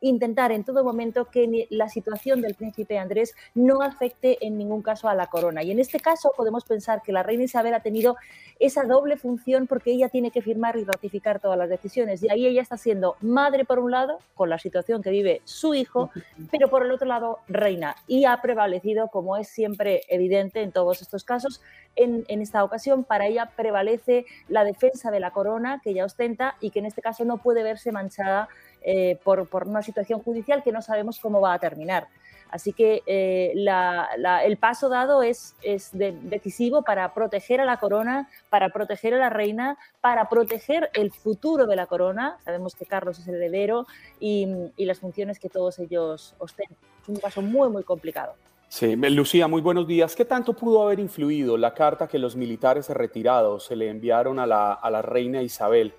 [0.00, 5.08] intentar en todo momento que las situación del príncipe Andrés no afecte en ningún caso
[5.08, 5.62] a la corona.
[5.62, 8.16] Y en este caso podemos pensar que la reina Isabel ha tenido
[8.60, 12.22] esa doble función porque ella tiene que firmar y ratificar todas las decisiones.
[12.22, 15.72] Y ahí ella está siendo madre por un lado, con la situación que vive su
[15.72, 16.10] hijo,
[16.50, 17.96] pero por el otro lado reina.
[18.06, 21.62] Y ha prevalecido, como es siempre evidente en todos estos casos,
[21.96, 26.70] en, esta ocasión para ella prevalece la defensa de la corona que ella ostenta y
[26.70, 28.48] que en este caso no puede verse manchada
[28.86, 32.06] eh, por, una situación judicial que no sabemos cómo va a terminar.
[32.48, 38.68] Así que eh, el paso dado es, es decisivo para proteger a la corona, para
[38.70, 42.38] proteger a la reina, para proteger el futuro de la corona.
[42.44, 43.86] Sabemos que Carlos es el heredero
[44.20, 44.46] y,
[44.76, 46.78] y las funciones que todos ellos ostentan.
[47.02, 48.34] Es un paso muy, muy complicado.
[48.68, 50.14] Sí, Lucía, muy buenos días.
[50.16, 54.46] ¿Qué tanto pudo haber influido la carta que los militares retirados se le enviaron a
[54.46, 55.94] la, reina Isabel,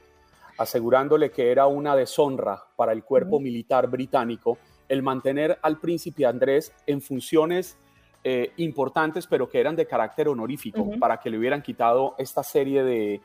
[0.58, 4.58] asegurándole que era una deshonra para el cuerpo militar británico
[4.90, 7.78] el mantener al príncipe Andrés en funciones
[8.24, 12.84] eh, importantes, pero que eran de carácter honorífico, para que le hubieran quitado esta serie
[12.84, 13.22] de,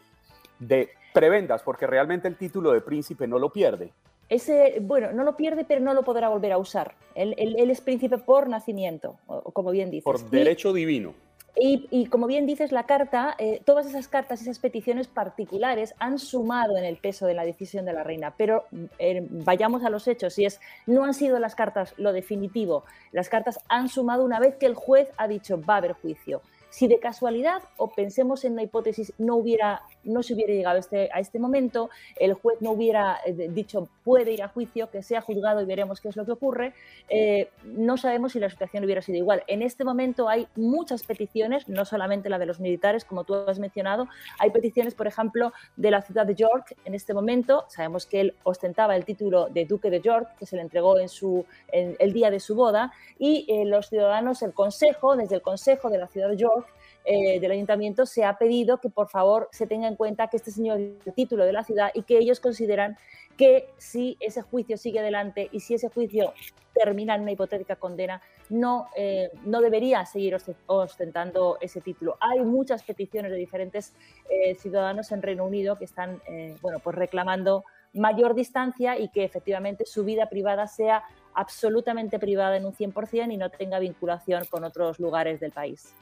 [0.59, 3.93] de prebendas, porque realmente el título de príncipe no lo pierde
[4.33, 6.95] ese, bueno, no lo pierde, pero no lo podrá volver a usar.
[7.15, 9.19] Él, es príncipe por nacimiento,
[9.53, 10.05] como bien dices.
[10.05, 11.15] Por derecho divino.
[11.55, 16.79] Y, como bien dices, la carta, eh, todas esas cartas, esas peticiones particulares han sumado
[16.79, 18.35] en el peso de la decisión de la reina.
[18.37, 18.65] Pero
[18.99, 23.29] eh, vayamos a los hechos, si es, no han sido las cartas lo definitivo, las
[23.29, 26.41] cartas han sumado una vez que el juez ha dicho va a haber juicio.
[26.73, 30.81] Si de casualidad, o pensemos en la hipótesis, no, hubiera, no se hubiera llegado a
[30.81, 35.03] este, a este momento, el juez no hubiera eh, dicho puede ir a juicio, que
[35.03, 36.73] sea juzgado y veremos qué es lo que ocurre,
[37.11, 39.45] eh, no sabemos si la situación hubiera sido igual.
[39.49, 43.59] En este momento hay muchas peticiones, no solamente la de los militares, como tú has
[43.59, 44.09] mencionado,
[44.39, 47.67] hay peticiones, por ejemplo, de la ciudad de York en este momento.
[47.69, 51.11] Sabemos que él ostentaba el título de duque de York, que se le entregó en,
[51.11, 55.43] su, en el día de su boda, y eh, los ciudadanos, el consejo, desde el
[55.43, 56.62] consejo de la ciudad de York,
[57.05, 60.51] eh, del ayuntamiento se ha pedido que por favor se tenga en cuenta que este
[60.51, 62.97] señor es el título de la ciudad y que ellos consideran
[63.37, 66.33] que si ese juicio sigue adelante y si ese juicio
[66.75, 70.37] termina en una hipotética condena, no, eh, no debería seguir
[70.67, 72.17] ostentando ese título.
[72.21, 73.95] Hay muchas peticiones de diferentes
[74.31, 76.21] eh, ciudadanos en Reino Unido que están
[76.61, 81.03] bueno, pues reclamando mayor distancia y que efectivamente su vida privada sea
[81.35, 85.95] absolutamente privada en un 100% y no tenga vinculación con otros lugares del país.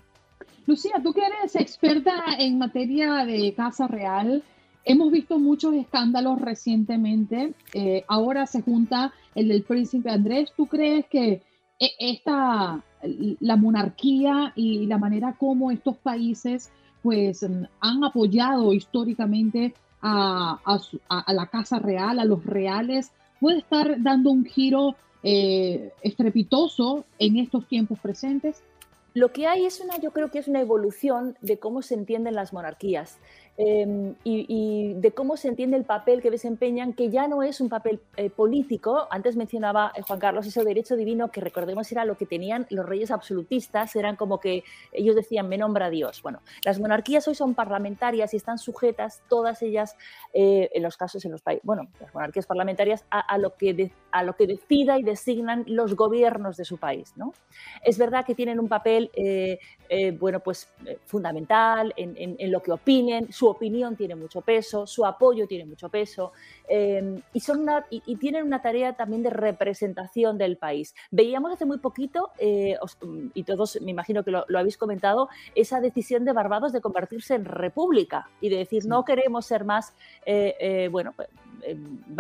[0.66, 4.42] Lucía, tú que eres experta en materia de Casa Real,
[4.84, 7.54] hemos visto muchos escándalos recientemente.
[7.74, 10.52] Eh, ahora se junta el del príncipe Andrés.
[10.56, 11.42] ¿Tú crees que
[11.78, 12.82] e, esta,
[13.40, 16.70] la monarquía y la manera como estos países
[17.02, 20.58] pues han apoyado históricamente a,
[21.28, 27.66] la Casa Real, a los reales, puede estar dando un giro eh, estrepitoso en estos
[27.66, 28.62] tiempos presentes?
[29.12, 32.34] Lo que hay es una, yo creo que es una evolución de cómo se entienden
[32.34, 33.18] las monarquías.
[33.62, 37.68] Em, y, de cómo se entiende el papel que desempeñan, que ya no es un
[37.68, 39.06] papel eh, político.
[39.10, 42.86] Antes mencionaba eh, Juan Carlos ese derecho divino, que recordemos era lo que tenían los
[42.86, 46.22] reyes absolutistas, eran como que ellos decían, me nombra Dios.
[46.22, 49.94] Bueno, las monarquías hoy son parlamentarias y están sujetas, todas ellas,
[50.32, 54.22] eh, en los casos, en los países, bueno, las monarquías parlamentarias, a, lo que a
[54.24, 57.12] lo que decida y designan los gobiernos de su país.
[57.14, 57.34] ¿no?
[57.84, 59.10] Es verdad que tienen un papel,
[60.18, 60.72] bueno, pues
[61.04, 65.88] fundamental en, en lo que opinen, su opinión tiene mucho peso, su apoyo tiene mucho
[65.88, 66.32] peso
[66.68, 70.94] em, y, son y, tienen una tarea también de representación del país.
[71.10, 72.76] Veíamos hace muy poquito, eh,
[73.34, 77.44] y todos me imagino que lo, habéis comentado, esa decisión de Barbados de convertirse en
[77.44, 81.14] república y de decir no queremos ser más, eh, eh, bueno,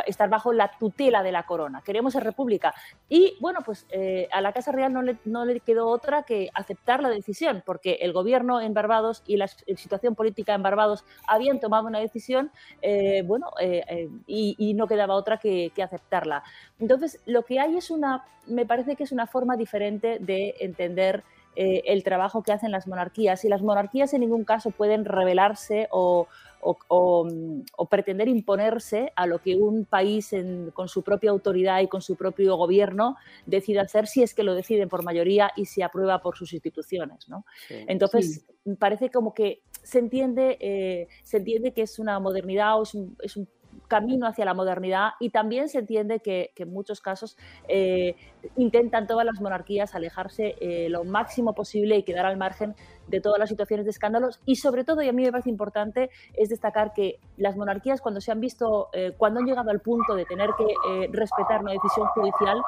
[0.06, 2.74] estar bajo la tutela de la corona, queremos ser república.
[3.08, 3.86] Y bueno, pues
[4.32, 7.98] a la Casa Real no le, no le quedó otra que aceptar la decisión, porque
[8.00, 12.50] el gobierno en Barbados y la situación política en Barbados habían tomado una decisión,
[12.82, 16.42] eh, bueno, eh, eh, y, no quedaba otra que, aceptarla.
[16.78, 21.24] Entonces, lo que hay es una, me parece que es una forma diferente de entender
[21.56, 23.44] el trabajo que hacen las monarquías.
[23.44, 26.26] Y las monarquías en ningún caso pueden rebelarse o,
[26.62, 30.34] o, pretender imponerse a lo que un país
[30.72, 34.54] con su propia autoridad y con su propio gobierno decide hacer si es que lo
[34.54, 37.28] deciden por mayoría y se aprueba por sus instituciones.
[37.28, 37.44] ¿no?
[37.68, 38.44] Entonces,
[38.78, 43.48] parece como que se entiende, eh, se entiende que es una modernidad o es un
[43.88, 47.36] camino hacia la modernidad y también se entiende que, en muchos casos
[47.68, 48.14] eh,
[48.56, 52.74] intentan todas las monarquías alejarse eh, lo máximo posible y quedar al margen
[53.08, 54.40] de todas las situaciones de escándalos.
[54.46, 58.20] Y sobre todo, y a mí me parece importante, es destacar que las monarquías cuando
[58.20, 62.06] se han visto, eh, cuando han llegado al punto de tener que respetar una decisión
[62.08, 62.60] judicial,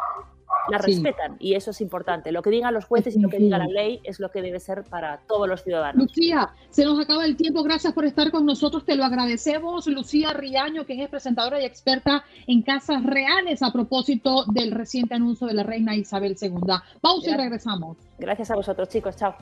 [0.70, 2.32] la respetan y eso es importante.
[2.32, 4.60] Lo que digan los jueces y lo que diga la ley es lo que debe
[4.60, 6.06] ser para todos los ciudadanos.
[6.06, 7.62] Lucía, se nos acaba el tiempo.
[7.62, 8.84] Gracias por estar con nosotros.
[8.84, 9.86] Te lo agradecemos.
[9.86, 15.46] Lucía Riaño, que es presentadora y experta en casas reales a propósito del reciente anuncio
[15.46, 16.52] de la reina Isabel II.
[17.00, 17.96] Pausa y regresamos.
[18.18, 19.16] Gracias a vosotros, chicos.
[19.16, 19.34] Chao.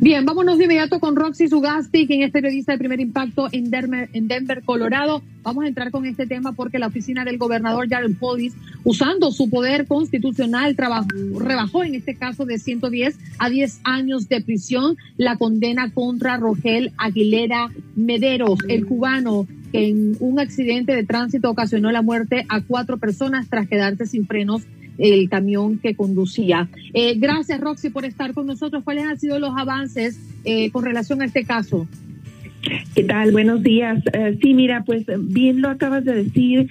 [0.00, 4.08] Bien, vámonos de inmediato con Roxy Sugasti, quien es periodista de primer impacto en Denver,
[4.14, 5.22] en Denver, Colorado.
[5.42, 8.54] Vamos a entrar con este tema porque la oficina del gobernador Jared Polis,
[8.84, 14.40] usando su poder constitucional, trabajó, rebajó en este caso de 110 a 10 años de
[14.40, 21.50] prisión la condena contra Rogel Aguilera Mederos, el cubano que en un accidente de tránsito
[21.50, 24.62] ocasionó la muerte a cuatro personas tras quedarse sin frenos
[24.98, 26.68] el camión que conducía.
[26.92, 28.82] Eh, gracias, Roxy, por estar con nosotros.
[28.84, 31.86] ¿Cuáles han sido los avances eh, con relación a este caso?
[32.94, 33.32] ¿Qué tal?
[33.32, 34.02] Buenos días.
[34.14, 36.70] Eh, sí, mira, pues bien lo acabas de decir,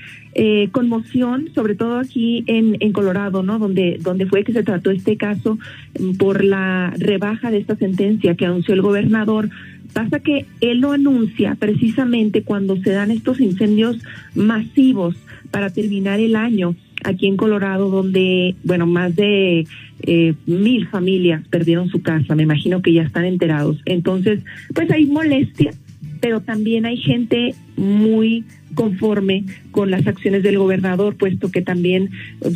[0.71, 3.59] conmoción, sobre todo aquí en, en, Colorado, ¿no?
[3.59, 5.59] Donde, donde fue que se trató este caso
[5.99, 9.49] mm, por la rebaja de esta sentencia que anunció el gobernador.
[9.93, 13.99] Pasa que él lo anuncia precisamente cuando se dan estos incendios
[14.33, 15.15] masivos
[15.51, 19.67] para terminar el año aquí en Colorado, donde, bueno, más de
[20.01, 22.35] eh, mil familias perdieron su casa.
[22.35, 23.81] Me imagino que ya están enterados.
[23.85, 24.41] Entonces,
[24.73, 25.73] pues hay molestia,
[26.19, 32.09] pero también hay gente muy conforme con las acciones del gobernador, puesto que también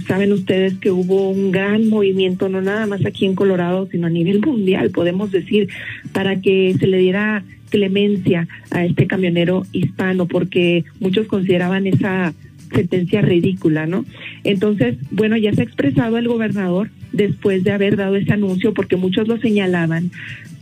[0.07, 4.09] saben ustedes que hubo un gran movimiento, no nada más aquí en Colorado, sino a
[4.09, 5.69] nivel mundial, podemos decir,
[6.13, 12.33] para que se le diera clemencia a este camionero hispano, porque muchos consideraban esa
[12.73, 14.05] sentencia ridícula, ¿no?
[14.43, 18.95] Entonces, bueno, ya se ha expresado el gobernador después de haber dado ese anuncio, porque
[18.95, 20.11] muchos lo señalaban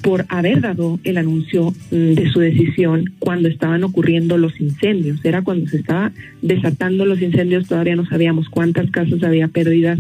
[0.02, 5.24] por haber dado el anuncio mm, de su decisión cuando estaban ocurriendo los incendios.
[5.26, 10.00] Era cuando se estaba desatando los incendios, todavía no sabíamos cuántas casas había pérdidas,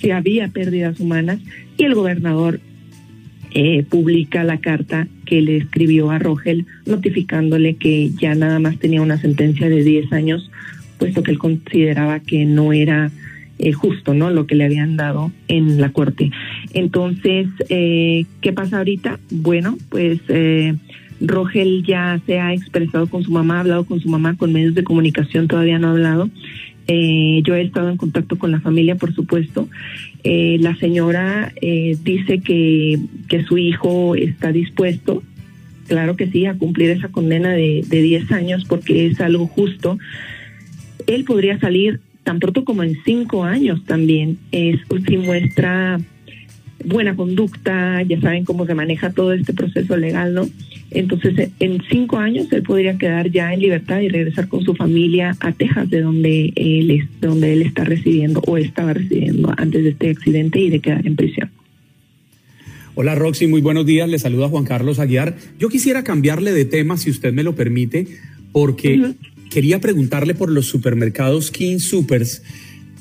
[0.00, 1.40] si había pérdidas humanas,
[1.76, 2.60] y el gobernador
[3.56, 9.00] eh, publica la carta que le escribió a Rogel notificándole que ya nada más tenía
[9.00, 10.50] una sentencia de 10 años
[10.98, 13.10] puesto que él consideraba que no era
[13.56, 14.30] eh, justo, ¿no?
[14.30, 16.32] Lo que le habían dado en la corte.
[16.72, 19.20] Entonces, eh, ¿qué pasa ahorita?
[19.30, 20.74] Bueno, pues eh,
[21.20, 24.74] Rogel ya se ha expresado con su mamá, ha hablado con su mamá, con medios
[24.74, 26.28] de comunicación todavía no ha hablado.
[26.88, 29.68] yo he estado en contacto con la familia, por supuesto.
[30.24, 35.22] la señora dice que, que su hijo está dispuesto,
[35.86, 39.96] claro que sí, a cumplir esa condena de, de 10 años porque es algo justo
[41.06, 46.00] él podría salir tan pronto como en cinco años también, es si muestra
[46.84, 50.48] buena conducta, ya saben cómo se maneja todo este proceso legal, ¿no?
[50.90, 55.36] Entonces, en cinco años él podría quedar ya en libertad y regresar con su familia
[55.40, 59.90] a Texas, de donde él, es, donde él está residiendo o estaba residiendo antes de
[59.90, 61.50] este accidente y de quedar en prisión.
[62.96, 64.08] Hola Roxy, muy buenos días.
[64.08, 65.36] Le saluda Juan Carlos Aguiar.
[65.58, 68.06] Yo quisiera cambiarle de tema, si usted me lo permite,
[68.52, 69.14] porque
[69.50, 72.42] quería preguntarle por los supermercados King Supers,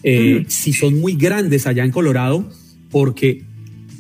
[0.04, 2.50] eh, si son muy grandes allá en Colorado,
[2.90, 3.44] porque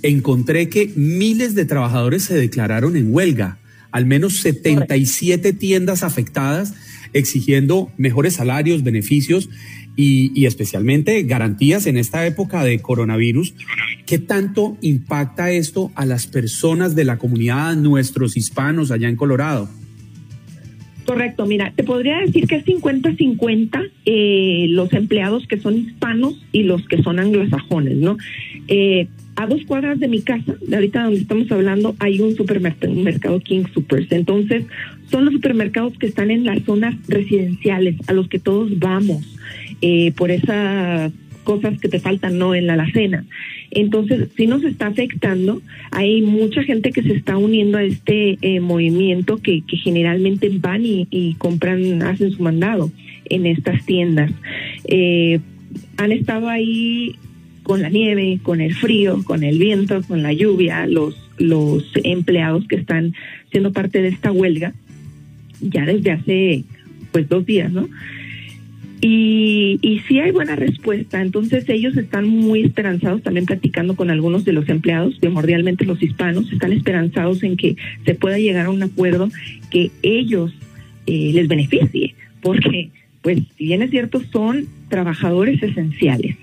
[0.01, 3.57] encontré que miles de trabajadores se declararon en huelga,
[3.91, 6.73] al menos 77 tiendas afectadas,
[7.13, 9.49] exigiendo mejores salarios, beneficios
[9.95, 13.53] y, y, especialmente garantías en esta época de coronavirus.
[14.05, 19.69] ¿Qué tanto impacta esto a las personas de la comunidad, nuestros hispanos allá en Colorado?
[21.05, 26.63] Correcto, mira, te podría decir que es 50-50 eh, los empleados que son hispanos y
[26.63, 28.17] los que son anglosajones, ¿no?
[28.67, 33.39] Eh, a dos cuadras de mi casa, de ahorita donde estamos hablando, hay un supermercado,
[33.39, 34.11] King Supers.
[34.11, 34.65] Entonces,
[35.09, 39.37] son los supermercados que están en las zonas residenciales, a los que todos vamos,
[39.81, 41.11] eh, por esas
[41.43, 43.25] cosas que te faltan, no en la alacena.
[43.71, 45.61] Entonces, sí nos está afectando.
[45.91, 51.35] Hay mucha gente que se está uniendo a este eh, movimiento que, generalmente van y,
[51.37, 52.91] compran, hacen su mandado
[53.29, 54.31] en estas tiendas.
[54.85, 55.39] Eh,
[55.97, 57.15] han estado ahí
[57.63, 62.67] con la nieve, con el frío, con el viento, con la lluvia, los, los empleados
[62.67, 63.13] que están
[63.51, 64.73] siendo parte de esta huelga
[65.61, 66.63] ya desde hace
[67.11, 67.87] pues dos días, ¿no?
[69.05, 74.45] Y, y sí hay buena respuesta, entonces ellos están muy esperanzados, también platicando con algunos
[74.45, 78.81] de los empleados, primordialmente los hispanos, están esperanzados en que se pueda llegar a un
[78.81, 79.27] acuerdo
[79.69, 80.53] que ellos
[81.05, 86.37] eh, les beneficie, porque pues si bien es cierto, son trabajadores esenciales,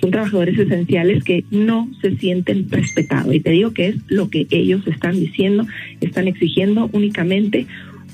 [0.00, 3.34] son trabajadores esenciales que no se sienten respetados.
[3.34, 5.66] Y te digo que es lo que ellos están diciendo,
[6.00, 7.66] están exigiendo únicamente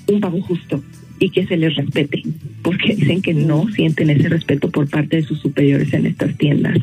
[0.09, 0.83] un pago justo
[1.25, 2.23] y que se les respete,
[2.63, 6.79] porque dicen que no sienten ese respeto por parte de sus superiores en estas tiendas.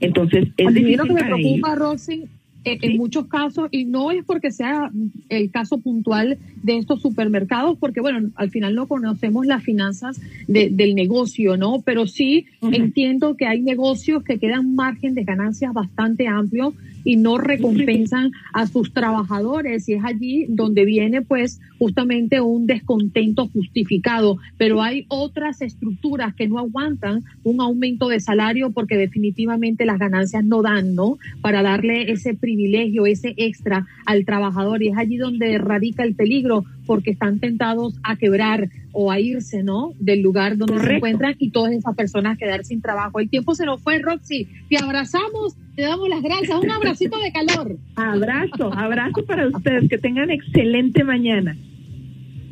[0.00, 2.24] Entonces, es A mí difícil lo que me para preocupa, Rosy,
[2.64, 4.90] eh, en muchos casos, y no es porque sea
[5.28, 10.70] el caso puntual de estos supermercados, porque bueno, al final no conocemos las finanzas de-
[10.70, 11.82] del negocio, ¿no?
[11.84, 16.72] Pero sí entiendo que hay negocios que quedan margen de ganancias bastante amplio
[17.04, 19.88] y no recompensan a sus trabajadores.
[19.88, 26.48] Y es allí donde viene pues justamente un descontento justificado, pero hay otras estructuras que
[26.48, 31.18] no aguantan un aumento de salario porque definitivamente las ganancias no dan, ¿no?
[31.40, 34.82] Para darle ese privilegio, ese extra al trabajador.
[34.82, 39.62] Y es allí donde radica el peligro porque están tentados a quebrar o a irse,
[39.62, 39.94] ¿no?
[39.98, 40.96] Del lugar donde se Correcto.
[40.96, 43.20] encuentran y todas esas personas quedar sin trabajo.
[43.20, 44.46] El tiempo se nos fue, Roxy.
[44.68, 46.58] Te abrazamos, te damos las gracias.
[46.62, 47.76] Un abracito de calor.
[47.96, 51.56] Abrazo, abrazo para ustedes, que tengan excelente mañana.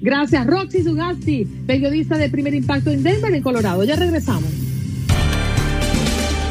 [0.00, 3.84] Gracias, Roxy Sugasti, periodista de Primer Impacto en Denver, en Colorado.
[3.84, 4.59] Ya regresamos.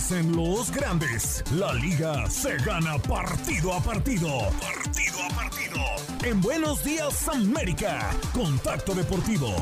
[0.00, 4.30] Dicen los grandes, la liga se gana partido a partido.
[4.58, 5.78] Partido a partido.
[6.24, 9.54] En Buenos Días América, Contacto Deportivo.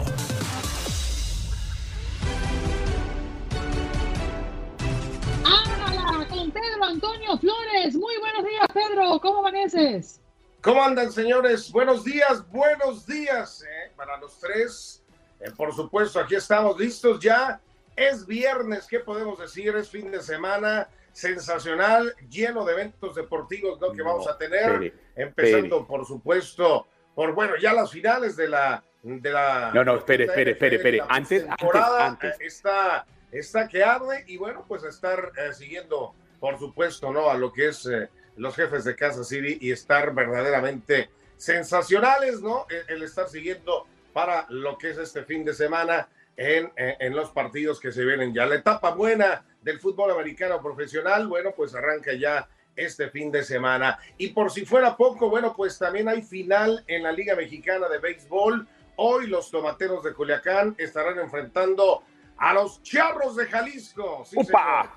[5.45, 7.97] ¡Hágala con Pedro Antonio Flores!
[7.97, 9.19] Muy buenos días, Pedro.
[9.21, 10.21] ¿Cómo amaneces?
[10.63, 11.69] ¿Cómo andan, señores?
[11.73, 15.03] Buenos días, buenos días eh, para los tres.
[15.41, 17.61] Eh, por supuesto, aquí estamos listos ya.
[17.99, 19.75] Es viernes, ¿qué podemos decir?
[19.75, 23.93] Es fin de semana sensacional, lleno de eventos deportivos ¿no?
[23.93, 24.95] que vamos a tener.
[25.17, 26.87] empezando, por supuesto,
[27.17, 28.85] por, bueno, ya las finales de la...
[29.03, 31.03] De la No, no, espere, espere, espere, espere.
[31.09, 32.41] Antes, antes, antes.
[32.41, 37.29] eh, Está, está que arde y bueno, pues estar eh, siguiendo, por supuesto, ¿no?
[37.31, 42.67] A lo que es eh, los jefes de Kansas City y estar verdaderamente sensacionales, ¿no?
[42.71, 46.09] El, el estar siguiendo para lo que es este fin de semana
[46.39, 48.47] en, en, en los partidos que se vienen ya.
[48.47, 53.99] La etapa buena del fútbol americano profesional, bueno, pues arranca ya este fin de semana.
[54.17, 57.99] Y por si fuera poco, bueno, pues también hay final en la Liga Mexicana de
[57.99, 58.67] Béisbol.
[58.95, 62.03] Hoy los tomateros de Culiacán estarán enfrentando
[62.37, 64.25] a los charros de Jalisco.
[64.25, 64.89] Sí, señor.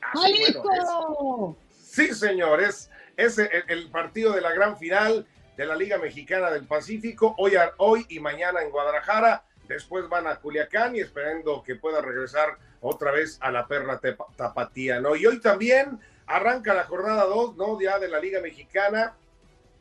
[0.00, 1.56] Así, bueno, es- ¡Jalisco!
[1.70, 2.90] Sí, señores.
[3.16, 5.26] Es el, el partido de la gran final
[5.56, 7.34] de la Liga Mexicana del Pacífico.
[7.38, 9.44] Hoy, hoy y mañana en Guadalajara.
[9.68, 14.00] Después van a Culiacán y esperando que pueda regresar otra vez a la perla
[14.36, 15.16] tapatía, ¿no?
[15.16, 17.80] Y hoy también arranca la jornada 2, ¿no?
[17.80, 19.14] Ya de la Liga Mexicana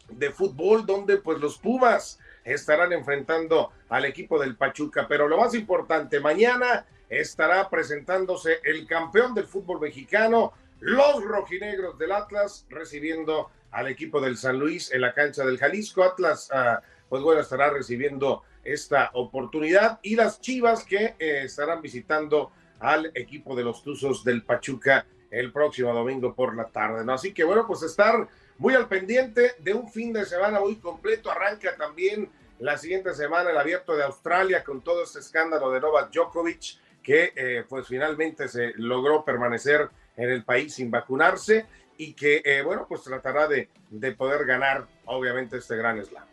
[0.10, 5.08] de fútbol, donde pues los Pumas estarán enfrentando al equipo del Pachuca.
[5.08, 12.12] Pero lo más importante, mañana estará presentándose el campeón del fútbol mexicano, los rojinegros del
[12.12, 16.04] Atlas, recibiendo al equipo del San Luis en la cancha del Jalisco.
[16.04, 16.82] Atlas, ah,
[17.14, 23.56] pues bueno, estará recibiendo esta oportunidad y las Chivas que eh, estarán visitando al equipo
[23.56, 27.14] de los Tuzos del Pachuca el próximo domingo por la tarde, ¿no?
[27.14, 31.30] Así que bueno, pues estar muy al pendiente de un fin de semana muy completo.
[31.30, 36.12] Arranca también la siguiente semana el abierto de Australia con todo este escándalo de Novak
[36.12, 39.88] Djokovic, que eh, pues finalmente se logró permanecer
[40.18, 44.88] en el país sin vacunarse y que, eh, bueno, pues tratará de, de poder ganar,
[45.06, 46.33] obviamente, este gran slam.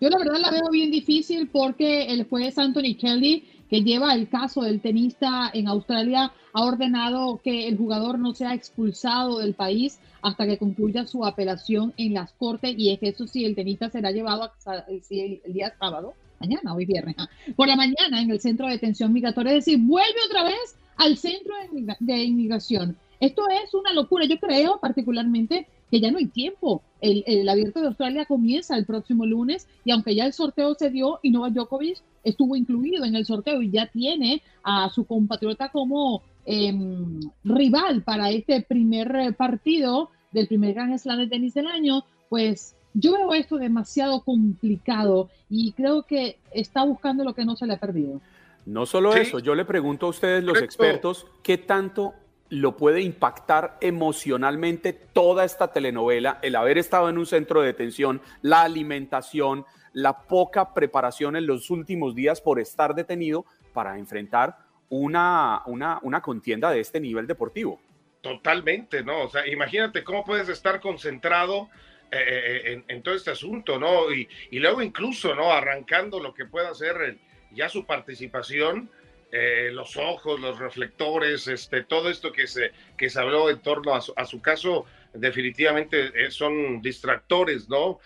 [0.00, 4.28] Yo la verdad la veo bien difícil porque el juez Anthony Kelly, que lleva el
[4.28, 10.00] caso del tenista en Australia, ha ordenado que el jugador no sea expulsado del país
[10.22, 13.90] hasta que concluya su apelación en las cortes y es que eso sí, el tenista
[13.90, 18.30] será llevado a- el, el día sábado, mañana, hoy viernes, ah, por la mañana en
[18.30, 21.54] el centro de detención migratoria, es decir, vuelve otra vez al centro
[22.00, 22.96] de inmigración.
[23.20, 24.24] Esto es una locura.
[24.24, 26.82] Yo creo particularmente que ya no hay tiempo.
[27.00, 30.90] El, el abierto de Australia comienza el próximo lunes y aunque ya el sorteo se
[30.90, 35.70] dio y Novak Djokovic estuvo incluido en el sorteo y ya tiene a su compatriota
[35.70, 41.66] como em, rival para este primer eh, partido del primer Gran Slam de tenis del
[41.66, 47.56] año, pues yo veo esto demasiado complicado y creo que está buscando lo que no
[47.56, 48.20] se le ha perdido.
[48.66, 52.14] No solo eso, yo le pregunto a ustedes, los expertos, ¿qué tanto
[52.50, 58.20] lo puede impactar emocionalmente toda esta telenovela, el haber estado en un centro de detención,
[58.42, 65.62] la alimentación, la poca preparación en los últimos días por estar detenido para enfrentar una,
[65.66, 67.80] una, una contienda de este nivel deportivo?
[68.20, 69.22] Totalmente, ¿no?
[69.22, 71.68] O sea, imagínate cómo puedes estar concentrado
[72.10, 72.18] eh,
[72.66, 74.12] eh, en, todo este asunto, ¿no?
[74.12, 75.52] Y, y, luego incluso, ¿no?
[75.52, 77.16] Arrancando lo que pueda ser
[77.52, 78.90] ya su participación,
[79.32, 83.94] eh, los ojos, los reflectores, este, todo esto que se, que se habló en torno
[83.94, 88.00] a su, caso, definitivamente son distractores, ¿no?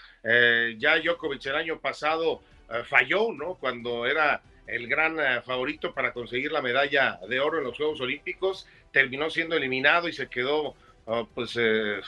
[0.79, 2.43] ya Djokovic el año pasado
[2.85, 3.57] falló, ¿no?
[3.57, 8.67] Cuando era el gran favorito para conseguir la medalla de oro en los Juegos Olímpicos,
[8.91, 10.75] terminó siendo eliminado y se quedó
[11.07, 11.59] ah, pues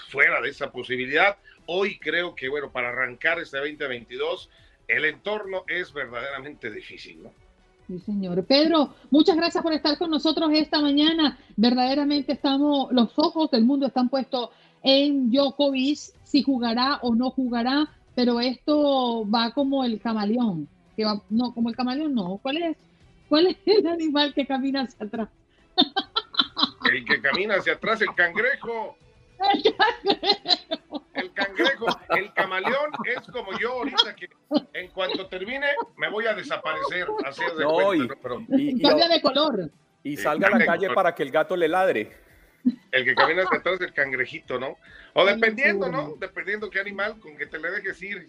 [0.08, 1.36] fuera de esa posibilidad.
[1.66, 4.48] Hoy creo que, bueno, para arrancar este 2022,
[4.88, 7.45] el entorno es verdaderamente difícil, ¿no?
[7.87, 8.45] Sí, señor.
[8.45, 11.39] Pedro, muchas gracias por estar con nosotros esta mañana.
[11.57, 14.51] Verdaderamente estamos, los ojos del mundo están puestos
[14.82, 21.22] en Djokovic, si jugará o no jugará, pero esto va como el camaleón, que va,
[21.30, 22.39] no, como el camaleón no.
[22.43, 22.76] ¿Cuál es,
[23.28, 25.28] cuál es el animal que camina hacia atrás?
[26.91, 28.97] El que camina hacia atrás, el cangrejo.
[31.14, 34.28] El cangrejo, el camaleón es como yo ahorita que
[34.74, 35.66] en cuanto termine
[35.97, 37.07] me voy a desaparecer.
[37.24, 39.70] Así de no, y, cambia de color.
[40.03, 42.16] Y salga a la calle para que el gato le ladre.
[42.91, 44.76] El que camina hacia atrás el cangrejito, ¿no?
[45.14, 46.16] O dependiendo, ¿no?
[46.18, 48.26] Dependiendo qué animal, con que te le dejes ir.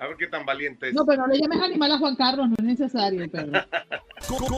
[0.00, 0.94] A ver qué tan valiente es.
[0.94, 3.60] No, pero no le llames animal a Juan Carlos, no es necesario, Pedro.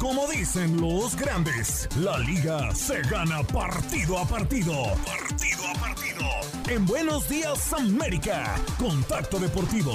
[0.01, 4.72] Como dicen los grandes, la liga se gana partido a partido.
[5.05, 6.22] Partido a partido.
[6.70, 9.95] En Buenos Días América, Contacto Deportivo.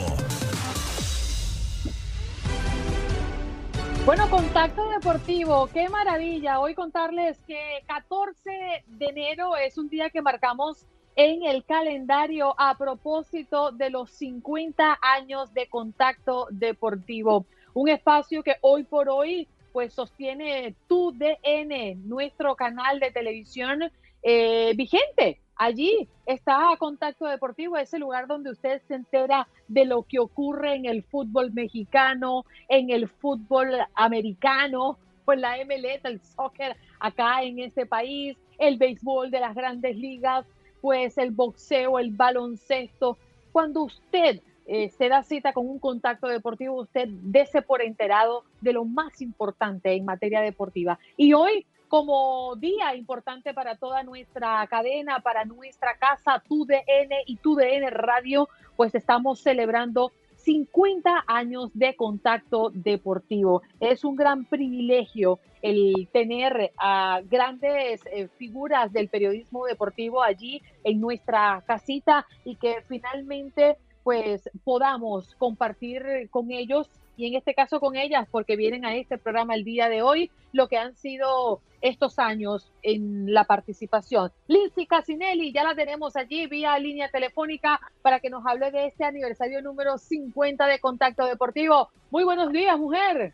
[4.05, 6.59] Bueno, Contacto Deportivo, qué maravilla.
[6.59, 10.85] Hoy contarles que 14 de enero es un día que marcamos
[11.17, 17.47] en el calendario a propósito de los 50 años de contacto deportivo.
[17.73, 23.91] Un espacio que hoy por hoy pues sostiene tu DN, nuestro canal de televisión
[24.21, 25.41] eh, vigente.
[25.55, 30.85] Allí está Contacto Deportivo, ese lugar donde usted se entera de lo que ocurre en
[30.85, 37.87] el fútbol mexicano, en el fútbol americano, pues la MLS, el soccer acá en este
[37.87, 40.45] país, el béisbol de las grandes ligas,
[40.81, 43.17] pues el boxeo, el baloncesto.
[43.51, 48.73] Cuando usted eh, se da cita con un contacto deportivo, usted dese por enterado de
[48.73, 50.99] lo más importante en materia deportiva.
[51.15, 57.37] Y hoy, como día importante para toda nuestra cadena, para nuestra casa, tu DN y
[57.37, 60.11] tu DN Radio, pues estamos celebrando
[60.47, 63.63] 50 años de contacto deportivo.
[63.81, 71.01] Es un gran privilegio el tener a grandes eh, figuras del periodismo deportivo allí en
[71.01, 73.75] nuestra casita y que finalmente
[74.05, 79.17] pues podamos compartir con ellos y en este caso con ellas, porque vienen a este
[79.17, 84.31] programa el día de hoy, lo que han sido estos años en la participación.
[84.47, 89.03] Lindsay Casinelli, ya la tenemos allí vía línea telefónica para que nos hable de este
[89.03, 91.89] aniversario número 50 de Contacto Deportivo.
[92.11, 93.33] Muy buenos días, mujer.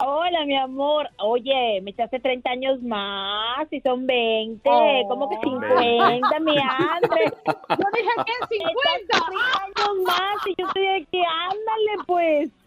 [0.00, 1.08] Hola, mi amor.
[1.18, 4.70] Oye, me echaste 30 años más y son 20.
[5.08, 7.24] ¿Cómo que 50, mi André?
[7.44, 9.08] Yo dije que 50.
[9.08, 9.26] 30
[9.64, 11.20] años más y yo estoy aquí.
[11.20, 12.57] Ándale, pues.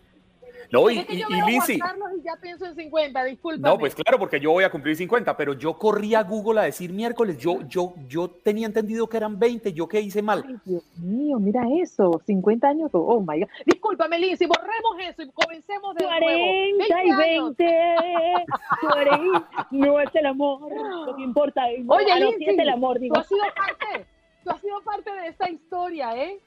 [0.72, 3.69] No, y, y, y ya pienso en 50, disculpa.
[3.69, 6.63] No, pues claro, porque yo voy a cumplir 50, pero yo corrí a Google a
[6.63, 10.43] decir miércoles, yo, yo, yo tenía entendido que eran 20, ¿yo qué hice mal?
[10.47, 13.49] Ay, Dios mío, mira eso, 50 años, oh my God.
[13.65, 17.65] Discúlpame, Lindsay, borremos eso y comencemos de 40 y 20,
[18.82, 20.61] 40, no es el amor,
[21.05, 23.15] lo que importa es, Oye, no, Lindsay, sí es el amor, digo.
[23.15, 24.05] Tú has sido parte,
[24.45, 26.39] tú has sido parte de esta historia, ¿eh?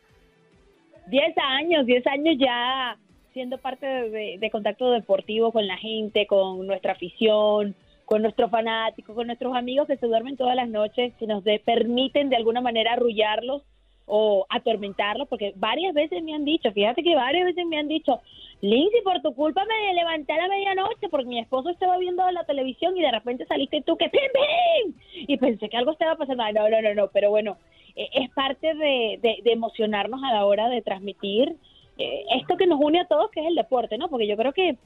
[1.09, 2.97] 10 años, 10 años ya
[3.35, 7.75] siendo parte de, contacto deportivo con la gente, con nuestra afición,
[8.05, 12.31] con nuestros fanáticos, con nuestros amigos que se duermen todas las noches, que nos permiten
[12.31, 13.63] de alguna manera arrullarlos
[14.07, 18.21] o atormentarlos, porque varias veces me han dicho, fíjate que varias veces me han dicho,
[18.61, 22.45] Lindsay, por tu culpa me levanté a la medianoche porque mi esposo estaba viendo la
[22.45, 24.95] televisión y de repente saliste tú que ¡pim, pim!
[25.27, 26.45] Y pensé que algo estaba pasando.
[26.53, 27.57] No, no, no, no, pero bueno,
[27.97, 31.57] eh, es parte de, de emocionarnos a la hora de transmitir
[31.99, 34.09] eh, esto que nos une a todos, que es el deporte, ¿no?
[34.09, 34.77] Porque yo creo que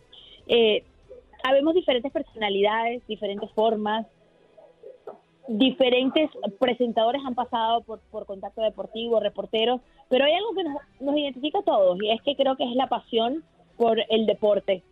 [0.47, 0.85] eh,
[1.43, 4.07] habemos diferentes personalidades, diferentes formas,
[5.49, 11.61] diferentes presentadores han pasado por, contacto deportivo, reporteros, pero hay algo que nos, nos identifica
[11.61, 13.45] a todos y es que creo que es la pasión
[13.77, 14.83] por el deporte.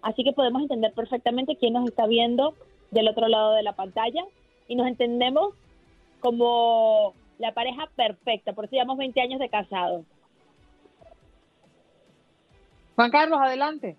[0.00, 2.54] Así que podemos entender perfectamente quién nos está viendo
[2.90, 4.24] del otro lado de la pantalla
[4.68, 5.54] y nos entendemos
[6.20, 10.04] como la pareja perfecta, por eso llevamos 20 años de casados.
[12.96, 13.96] Juan Carlos, adelante.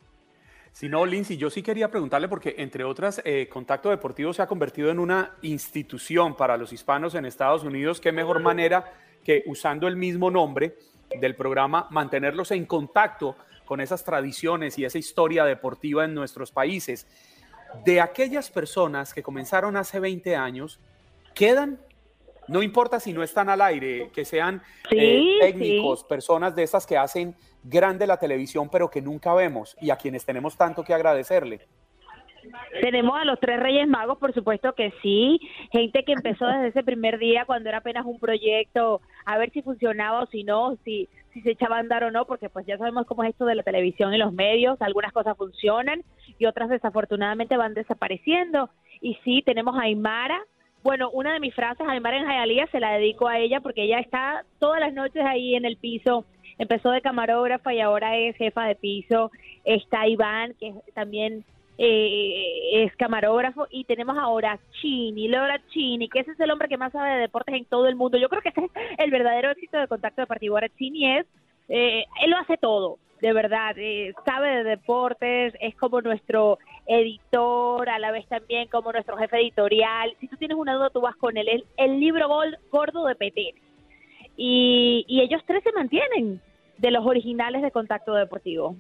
[0.71, 4.47] Si no, Lindsay, yo sí quería preguntarle porque, entre otras, eh, Contacto Deportivo se ha
[4.47, 8.01] convertido en una institución para los hispanos en Estados Unidos.
[8.01, 8.91] ¿Qué mejor manera
[9.23, 10.77] que usando el mismo nombre
[11.19, 13.35] del programa mantenerlos en contacto
[13.65, 17.07] con esas tradiciones y esa historia deportiva en nuestros países?
[17.85, 20.79] De aquellas personas que comenzaron hace 20 años,
[21.33, 21.79] ¿quedan
[22.47, 26.97] no importa si no están al aire, que sean eh, técnicos, personas de esas que
[26.97, 31.67] hacen grande la televisión, pero que nunca vemos y a quienes tenemos tanto que agradecerle.
[32.81, 35.39] Tenemos a los tres Reyes Magos, por supuesto que sí,
[35.71, 39.61] gente que empezó desde ese primer día cuando era apenas un proyecto, a ver si
[39.61, 42.77] funcionaba o si no, si, si se echaba a andar o no, porque pues ya
[42.77, 46.03] sabemos cómo es esto de la televisión y los medios, algunas cosas funcionan
[46.39, 48.69] y otras desafortunadamente van desapareciendo.
[49.01, 50.39] Y sí, tenemos a Aymara,
[50.88, 53.99] bueno, una de mis frases, Aymara en Jayalía, se la dedico a ella porque ella
[53.99, 56.23] está todas las noches ahí en el piso
[56.57, 59.31] empezó de camarógrafa y ahora es jefa de piso.
[59.63, 61.43] Está Iván, que también
[61.77, 66.77] eh, es camarógrafo, y tenemos ahora Chini, Laura Chini, que ese es el hombre que
[66.77, 68.17] más sabe de deportes en todo el mundo.
[68.17, 70.55] Yo creo que ese es el verdadero éxito de Contacto Deportivo.
[70.55, 71.25] Ahora Chini es,
[71.69, 77.89] eh, él lo hace todo, de verdad, eh, sabe de deportes, es como nuestro editor,
[77.89, 80.15] a la vez también como nuestro jefe editorial.
[80.19, 81.47] Si tú tienes una duda, tú vas con él.
[81.47, 82.29] El, el libro
[82.71, 83.55] gordo de PT.
[84.38, 86.41] Y, y ellos tres se mantienen
[86.77, 88.75] de los originales de Contacto Deportivo.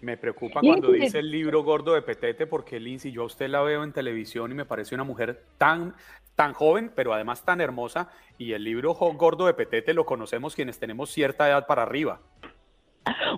[0.00, 3.62] Me preocupa cuando dice el libro gordo de Petete, porque Lindsay, yo a usted la
[3.62, 5.94] veo en televisión y me parece una mujer tan,
[6.34, 10.78] tan joven, pero además tan hermosa, y el libro gordo de Petete lo conocemos quienes
[10.78, 12.20] tenemos cierta edad para arriba.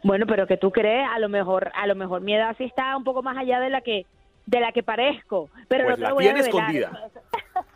[0.03, 2.97] Bueno, pero que tú crees, a lo mejor, a lo mejor mi edad sí está
[2.97, 4.07] un poco más allá de la que,
[4.47, 7.11] de la que parezco, pero pues no te la voy tiene a escondida.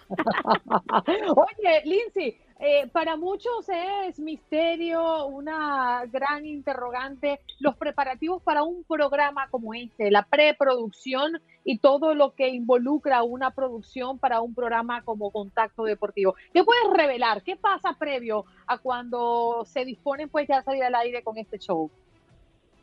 [1.36, 9.49] Oye, Lindsay, eh, para muchos es misterio, una gran interrogante, los preparativos para un programa
[9.51, 15.33] como este, la preproducción y todo lo que involucra una producción para un programa como
[15.33, 16.37] Contacto Deportivo.
[16.55, 17.43] ¿Qué puedes revelar?
[17.43, 21.59] ¿Qué pasa previo a cuando se disponen pues ya a salir al aire con este
[21.59, 21.91] show?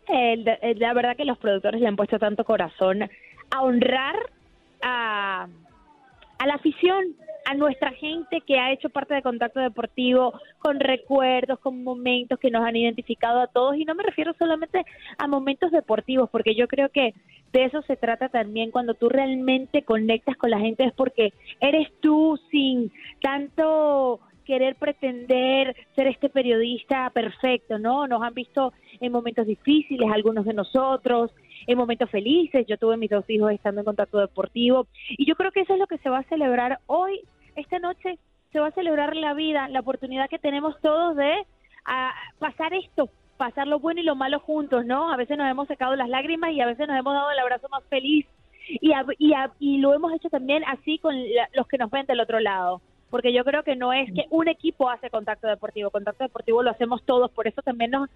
[0.09, 3.03] La verdad que los productores le han puesto tanto corazón
[3.49, 4.17] a honrar
[4.81, 5.47] a,
[6.37, 7.15] a la afición,
[7.49, 12.51] a nuestra gente que ha hecho parte de Contacto Deportivo, con recuerdos, con momentos que
[12.51, 13.75] nos han identificado a todos.
[13.75, 14.85] Y no me refiero solamente
[15.17, 17.15] a momentos deportivos, porque yo creo que
[17.51, 21.87] de eso se trata también cuando tú realmente conectas con la gente, es porque eres
[22.01, 28.07] tú sin tanto querer pretender ser este periodista perfecto, ¿no?
[28.07, 31.31] Nos han visto en momentos difíciles, algunos de nosotros,
[31.67, 32.65] en momentos felices.
[32.67, 35.79] Yo tuve mis dos hijos estando en contacto deportivo y yo creo que eso es
[35.79, 37.21] lo que se va a celebrar hoy,
[37.59, 38.17] esta noche.
[38.51, 41.45] Se va a celebrar la vida, la oportunidad que tenemos todos de
[41.85, 45.11] ah, pasar esto, pasar lo bueno y lo malo juntos, ¿no?
[45.11, 47.67] A veces nos hemos secado las lágrimas y a veces nos hemos dado el abrazo
[47.69, 48.25] más feliz
[48.67, 51.91] y, a- y, a- y lo hemos hecho también así con la- los que nos
[51.91, 52.81] ven del otro lado.
[53.09, 56.71] Porque yo creo que no es que un equipo hace contacto deportivo, contacto deportivo lo
[56.71, 58.09] hacemos todos, por eso también nos,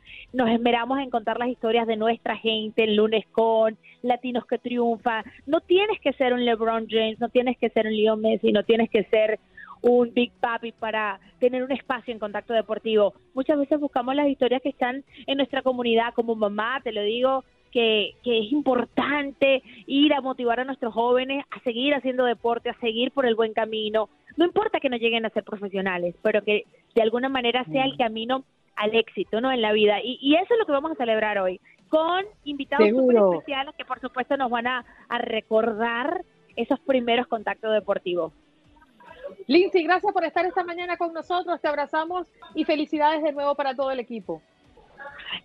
[0.50, 5.24] esmeramos en contar las historias de nuestra gente, el lunes con latinos que triunfan.
[5.46, 8.64] No tienes que ser un LeBron James, no tienes que ser un Leo Messi, no
[8.64, 9.40] tienes que ser
[9.82, 13.14] un Big Papi para tener un espacio en contacto deportivo.
[13.34, 17.44] Muchas veces buscamos las historias que están en nuestra comunidad, como mamá, te lo digo,
[17.72, 22.80] que, que es importante ir a motivar a nuestros jóvenes a seguir haciendo deporte, a
[22.80, 24.10] seguir por el buen camino.
[24.38, 26.66] No importa que no lleguen a ser profesionales, pero que
[26.96, 28.44] de alguna manera sea el camino
[28.76, 29.52] al éxito, ¿no?
[29.52, 30.00] En la vida.
[30.04, 31.60] Y, y eso es lo que vamos a celebrar hoy,
[31.90, 36.24] con invitados súper especiales que por supuesto nos van a, a recordar
[36.56, 38.34] esos primeros contactos deportivos.
[39.48, 41.60] Lindsay, gracias por estar esta mañana con nosotros.
[41.62, 44.42] Te abrazamos y felicidades de nuevo para todo el equipo.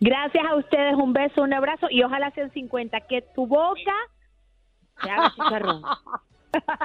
[0.00, 3.00] Gracias a ustedes, un beso, un abrazo y ojalá sean 50.
[3.02, 3.94] Que tu boca
[5.02, 5.82] se haga chicharrón.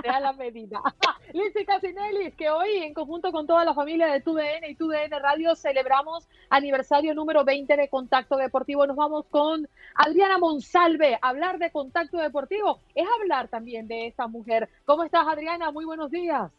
[0.01, 0.81] Sea la medida.
[1.33, 5.55] Lindsay Casinelli, que hoy en conjunto con toda la familia de TUDN y TUDN Radio
[5.55, 8.85] celebramos aniversario número 20 de Contacto Deportivo.
[8.85, 11.17] Nos vamos con Adriana Monsalve.
[11.21, 14.69] Hablar de Contacto Deportivo es hablar también de esta mujer.
[14.85, 15.71] ¿Cómo estás, Adriana?
[15.71, 16.51] Muy buenos días.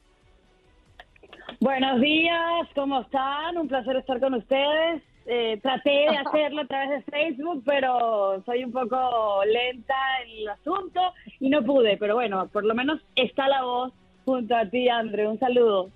[1.61, 3.57] Buenos días, ¿cómo están?
[3.59, 5.03] Un placer estar con ustedes.
[5.27, 9.95] Eh, traté de hacerlo a través de Facebook, pero soy un poco lenta
[10.25, 11.01] en el asunto
[11.41, 11.97] y no pude.
[11.97, 13.93] Pero bueno, por lo menos está la voz
[14.25, 15.27] junto a ti, André.
[15.29, 15.91] Un saludo.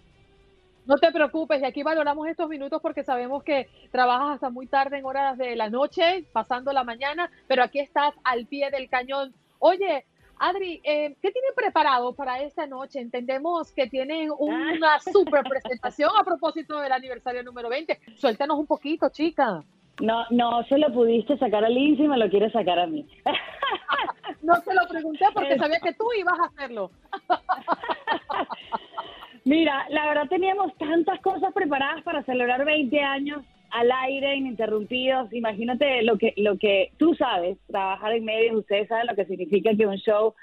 [0.87, 4.97] No te preocupes, y aquí valoramos estos minutos porque sabemos que trabajas hasta muy tarde
[4.97, 9.35] en horas de la noche, pasando la mañana, pero aquí estás al pie del cañón.
[9.59, 10.07] Oye,
[10.39, 13.01] Adri, eh, ¿qué tienen preparado para esta noche?
[13.01, 17.99] Entendemos que tienen una super presentación a propósito del aniversario número 20.
[18.17, 19.63] Suéltanos un poquito, chica.
[20.01, 23.05] No, no se lo pudiste sacar a Lindsay, me lo quieres sacar a mí.
[24.43, 26.91] no se lo pregunté porque sabía que tú ibas a hacerlo.
[29.45, 35.33] Mira, la verdad teníamos tantas cosas preparadas para celebrar 20 años al aire, ininterrumpidos.
[35.33, 39.75] Imagínate lo que, lo que tú sabes, trabajar en medios, ustedes saben lo que significa
[39.77, 40.35] que un show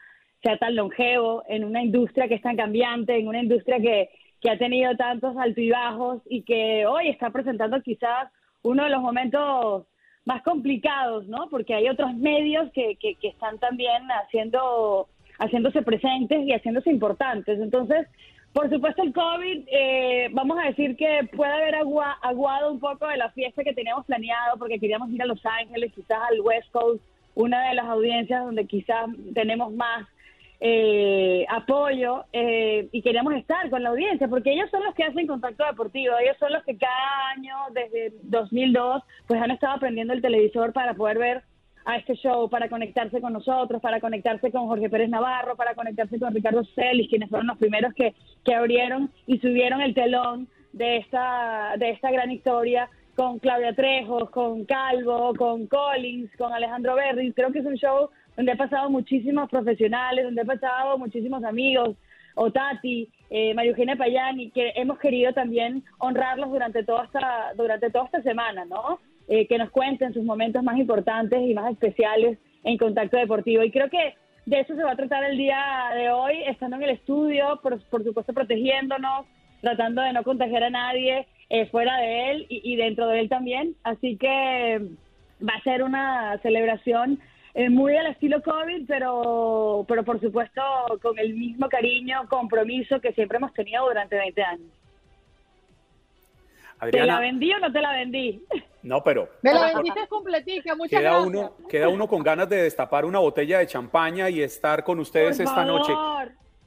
[0.43, 4.09] sea tan longevo en una industria que es tan cambiante, en una industria que,
[4.41, 8.89] que ha tenido tantos altos y bajos y que hoy está presentando quizás uno de
[8.89, 9.86] los momentos
[10.26, 11.49] más complicados, ¿no?
[11.49, 15.07] Porque hay otros medios que, que, que están también haciendo,
[15.39, 17.59] haciéndose presentes y haciéndose importantes.
[17.59, 18.07] Entonces,
[18.56, 23.18] por supuesto, el COVID, eh, vamos a decir que puede haber aguado un poco de
[23.18, 27.03] la fiesta que teníamos planeado, porque queríamos ir a Los Ángeles, quizás al West Coast,
[27.36, 30.08] una de las audiencias donde quizás tenemos más
[30.62, 35.28] eh, apoyo eh, y queríamos estar con la audiencia, porque ellos son los que hacen
[35.28, 40.22] contacto deportivo, ellos son los que cada año, desde 2002, pues han estado aprendiendo el
[40.22, 41.43] televisor para poder ver
[41.86, 46.20] a este show para conectarse con nosotros, para conectarse con Jorge Pérez Navarro, para conectarse
[46.20, 50.98] con Ricardo Celis, quienes fueron los primeros que, que abrieron y subieron el telón de
[50.98, 57.32] esta, de esta gran historia con Claudia Trejos, con Calvo, con Collins, con Alejandro Berry.
[57.32, 61.96] Creo que es un show donde ha pasado muchísimos profesionales, donde ha pasado muchísimos amigos,
[62.36, 68.06] Otati, eh, María Eugenia Payani, que hemos querido también honrarlos durante toda esta, durante toda
[68.06, 69.00] esta semana, ¿no?
[69.28, 73.63] Eh, que nos cuenten sus momentos más importantes y más especiales en contacto deportivo.
[73.63, 74.13] Y creo que
[74.45, 75.57] de eso se va a tratar el día
[75.95, 79.26] de hoy, estando en el estudio, por, supuesto protegiéndonos,
[79.61, 83.76] tratando de no contagiar a nadie eh, fuera de él y, dentro de él también.
[83.84, 84.80] Así que
[85.41, 87.19] va a ser una celebración
[87.55, 90.61] eh, muy al estilo COVID, pero, pero por supuesto
[91.01, 94.69] con el mismo cariño, compromiso que siempre hemos tenido durante 20 años.
[96.91, 98.43] ¿Te la vendí o no te la vendí?
[98.86, 99.30] No, pero...
[99.42, 101.28] Me la vendiste completica, muchas queda gracias.
[101.28, 105.40] Uno, queda uno con ganas de destapar una botella de champaña y estar con ustedes
[105.40, 105.92] esta noche.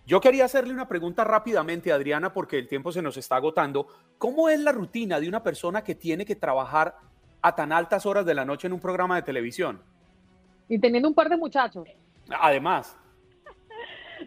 [0.05, 3.87] Yo quería hacerle una pregunta rápidamente, Adriana, porque el tiempo se nos está agotando.
[4.19, 6.97] ¿Cómo es la rutina de una persona que tiene que trabajar
[7.41, 9.81] a tan altas horas de la noche en un programa de televisión?
[10.69, 11.87] Y teniendo un par de muchachos.
[12.41, 12.99] Además.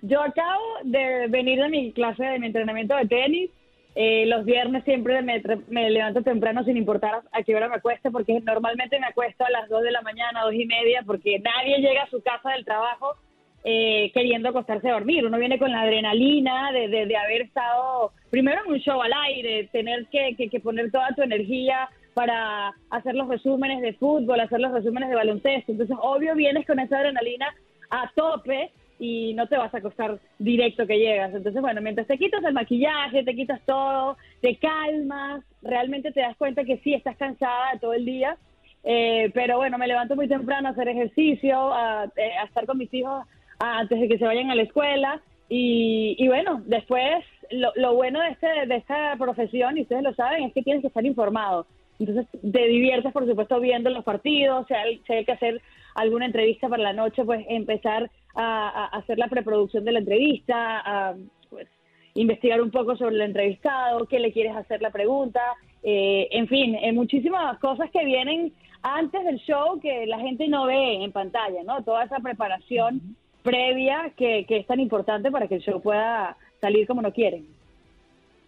[0.02, 3.52] Yo acabo de venir de mi clase de mi entrenamiento de tenis
[3.94, 8.40] eh, los viernes siempre me, levanto temprano sin importar a qué hora me acueste, porque
[8.40, 12.04] normalmente me acuesto a las 2 de la mañana, dos y media, porque nadie llega
[12.04, 13.16] a su casa del trabajo
[13.64, 15.26] eh, queriendo acostarse a dormir.
[15.26, 19.68] Uno viene con la adrenalina de, de, haber estado primero en un show al aire,
[19.72, 24.72] tener que, que, poner toda tu energía para hacer los resúmenes de fútbol, hacer los
[24.72, 25.74] resúmenes de baloncesto.
[25.74, 27.54] Entonces, obvio, vienes con esa adrenalina
[27.90, 28.72] a tope
[29.02, 31.34] y no te vas a acostar directo que llegas.
[31.34, 36.38] Entonces, bueno, mientras te quitas el maquillaje, te quitas todo, te calmas, realmente te das
[36.38, 38.38] cuenta que sí, estás cansada todo el día.
[38.84, 42.94] Eh, pero bueno, me levanto muy temprano a hacer ejercicio, a, eh, estar con mis
[42.94, 43.26] hijos
[43.58, 45.20] antes de que se vayan a la escuela.
[45.50, 50.14] Y, y bueno, después lo, lo, bueno de, este, de esta profesión, y ustedes lo
[50.14, 51.66] saben, es que tienes que estar informado.
[52.00, 55.60] Entonces te diviertes, por supuesto, viendo los partidos, si hay, si hay que hacer
[55.96, 61.16] alguna entrevista para la noche, pues empezar a, hacer la preproducción de la entrevista, a
[61.50, 61.68] pues,
[62.14, 65.42] investigar un poco sobre el entrevistado, qué le quieres hacer la pregunta,
[65.84, 68.54] eh, en fin, eh, muchísimas cosas que vienen
[68.84, 71.84] antes del show que la gente no ve en pantalla, ¿no?
[71.84, 76.88] Toda esa preparación previa que, que es tan importante para que el show pueda salir
[76.88, 77.48] como no quieren.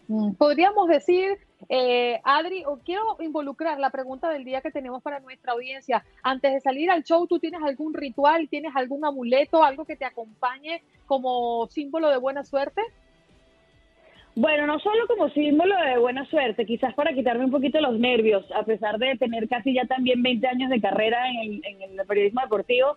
[0.08, 1.38] Mm, podríamos decir
[1.68, 6.04] eh, Adri, quiero involucrar la pregunta del día que tenemos para nuestra audiencia.
[6.22, 10.04] Antes de salir al show, ¿tú tienes algún ritual, tienes algún amuleto, algo que te
[10.04, 12.82] acompañe como símbolo de buena suerte?
[14.36, 18.44] Bueno, no solo como símbolo de buena suerte, quizás para quitarme un poquito los nervios,
[18.52, 22.06] a pesar de tener casi ya también 20 años de carrera en el, en el
[22.06, 22.96] periodismo deportivo.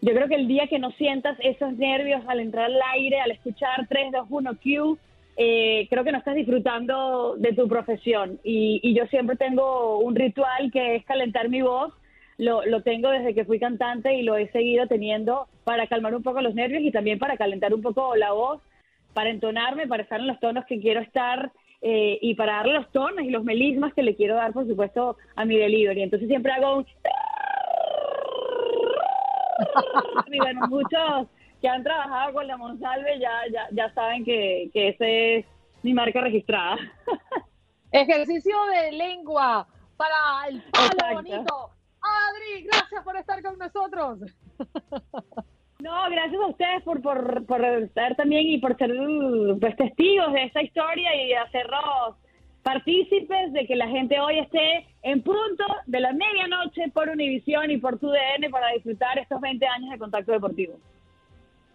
[0.00, 3.32] Yo creo que el día que no sientas esos nervios al entrar al aire, al
[3.32, 4.98] escuchar 3, 2, 1, Q,
[5.40, 8.40] eh, creo que no estás disfrutando de tu profesión.
[8.42, 11.94] Y, yo siempre tengo un ritual que es calentar mi voz.
[12.38, 16.24] Lo, lo, tengo desde que fui cantante y lo he seguido teniendo para calmar un
[16.24, 18.60] poco los nervios y también para calentar un poco la voz,
[19.14, 22.90] para entonarme, para estar en los tonos que quiero estar eh, y para darle los
[22.90, 26.02] tonos y los melismas que le quiero dar, por supuesto, a mi delivery.
[26.02, 26.86] Entonces siempre hago un...
[31.60, 35.46] que han trabajado con la Monsalve ya, ya, ya saben que, que ese es
[35.82, 36.76] mi marca registrada.
[37.92, 41.70] Ejercicio de lengua para el palo bonito.
[42.00, 44.20] Adri, gracias por estar con nosotros.
[45.80, 48.90] No, gracias a ustedes por, por, por estar también y por ser
[49.60, 52.16] pues, testigos de esta historia y hacernos
[52.64, 57.76] partícipes de que la gente hoy esté en punto de la medianoche por Univisión y
[57.76, 60.80] por TUDN para disfrutar estos 20 años de contacto deportivo.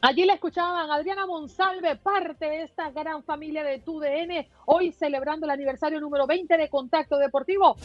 [0.06, 5.52] Allí la escuchaban Adriana Monsalve, parte de esta gran familia de TUDN, hoy celebrando el
[5.52, 7.78] aniversario número 20 de Contacto Deportivo.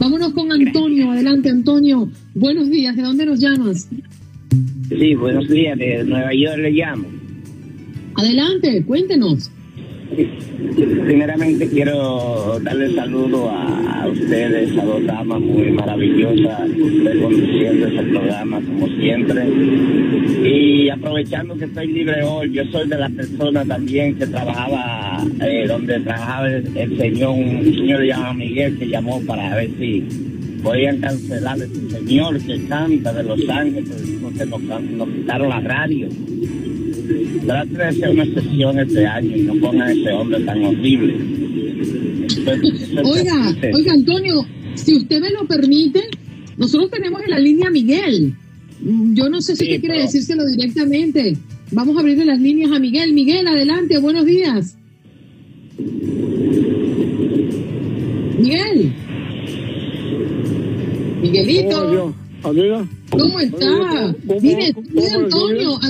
[0.00, 1.12] Vámonos con Antonio.
[1.12, 2.08] Adelante, Antonio.
[2.34, 2.96] Buenos días.
[2.96, 3.88] ¿De dónde nos llamas?
[4.88, 5.78] Sí, buenos días.
[5.78, 7.06] De Nueva York le llamo.
[8.16, 9.48] Adelante, cuéntenos.
[11.06, 16.70] Primeramente quiero darle saludo a, ustedes, a dos damas muy maravillosas,
[17.20, 19.44] conduciendo ese programa como siempre.
[20.44, 25.64] Y aprovechando que estoy libre hoy, yo soy de la persona también que trabajaba, eh,
[25.66, 30.04] donde trabajaba el, señor, un señor llamado Miguel que llamó para ver si
[30.62, 36.08] podían cancelar ese señor que canta de Los Ángeles, porque nos quitaron la radio.
[37.40, 41.14] Trate de hacer una sesión este año y no pongan a ese hombre tan horrible.
[43.04, 46.02] Oiga, oiga, Antonio, si usted me lo permite,
[46.56, 48.34] nosotros tenemos en la línea a Miguel.
[49.14, 51.36] Yo no sé si usted quiere decírselo directamente.
[51.72, 53.12] Vamos a abrirle las líneas a Miguel.
[53.12, 54.76] Miguel, adelante, buenos días.
[58.38, 58.92] Miguel.
[61.22, 62.14] Miguelito.
[63.10, 64.14] ¿Cómo está?
[64.42, 64.74] Mire,
[65.14, 65.80] Antonio.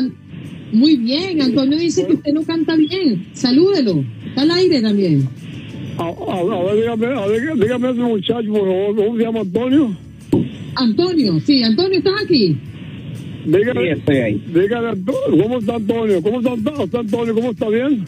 [0.75, 3.29] Muy bien, Antonio dice que usted no canta bien.
[3.33, 4.05] Salúdelo.
[4.27, 5.29] Está al aire también.
[5.97, 6.11] A,
[6.65, 8.97] ver, dígame, a ver, dígame a ese muchacho, por favor.
[8.97, 9.97] ¿Cómo se llama Antonio?
[10.75, 11.63] Antonio, sí.
[11.63, 12.57] Antonio, ¿estás aquí?
[13.47, 14.43] Dígame, sí, estoy ahí.
[14.53, 15.01] Dígame,
[15.31, 16.21] ¿cómo está Antonio?
[16.21, 17.35] ¿Cómo está, está Antonio?
[17.35, 18.05] ¿Cómo está bien?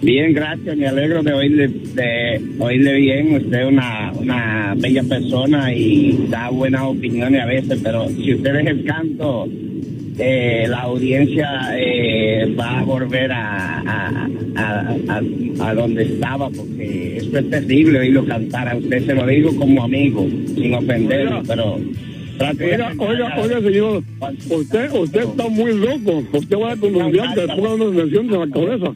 [0.00, 3.34] Bien, gracias, me alegro de oírle, de oírle bien.
[3.34, 8.54] Usted es una, una bella persona y da buenas opiniones a veces, pero si usted
[8.54, 9.48] es el canto,
[10.18, 15.22] eh, la audiencia eh, va a volver a, a,
[15.60, 18.68] a, donde estaba, porque esto es terrible oírlo cantar.
[18.68, 21.78] A usted se lo digo como amigo, sin ofenderlo, pero...
[22.40, 24.02] Oiga, oiga, oiga, señor,
[24.48, 26.22] usted, usted está muy loco.
[26.32, 28.94] Usted va a conduciante, ponga una mención en la cabeza.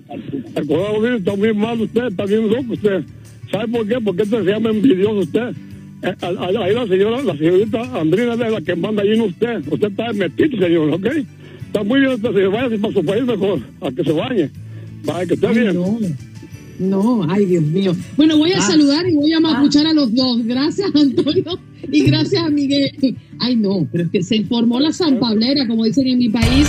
[0.54, 3.02] El coronavirus está muy mal, usted está bien loco, usted.
[3.50, 3.96] ¿Sabe por qué?
[4.00, 5.54] Porque este se llama envidioso usted.
[6.02, 9.62] Ahí la señora, la señorita Andrina es la que manda ahí en usted.
[9.70, 11.06] Usted está metido, señor, ¿ok?
[11.66, 14.50] Está muy bien, usted se vaya para su país mejor, a que se bañe.
[15.06, 15.74] Para que esté bien.
[15.74, 15.98] No.
[16.78, 17.96] no, ay Dios mío.
[18.16, 18.62] Bueno, voy a ah.
[18.62, 20.44] saludar y voy a escuchar a los dos.
[20.44, 21.58] Gracias, Antonio,
[21.90, 23.16] y gracias a Miguel.
[23.38, 26.68] Ay, no, pero es que se formó la zampablera, como dicen en mi país.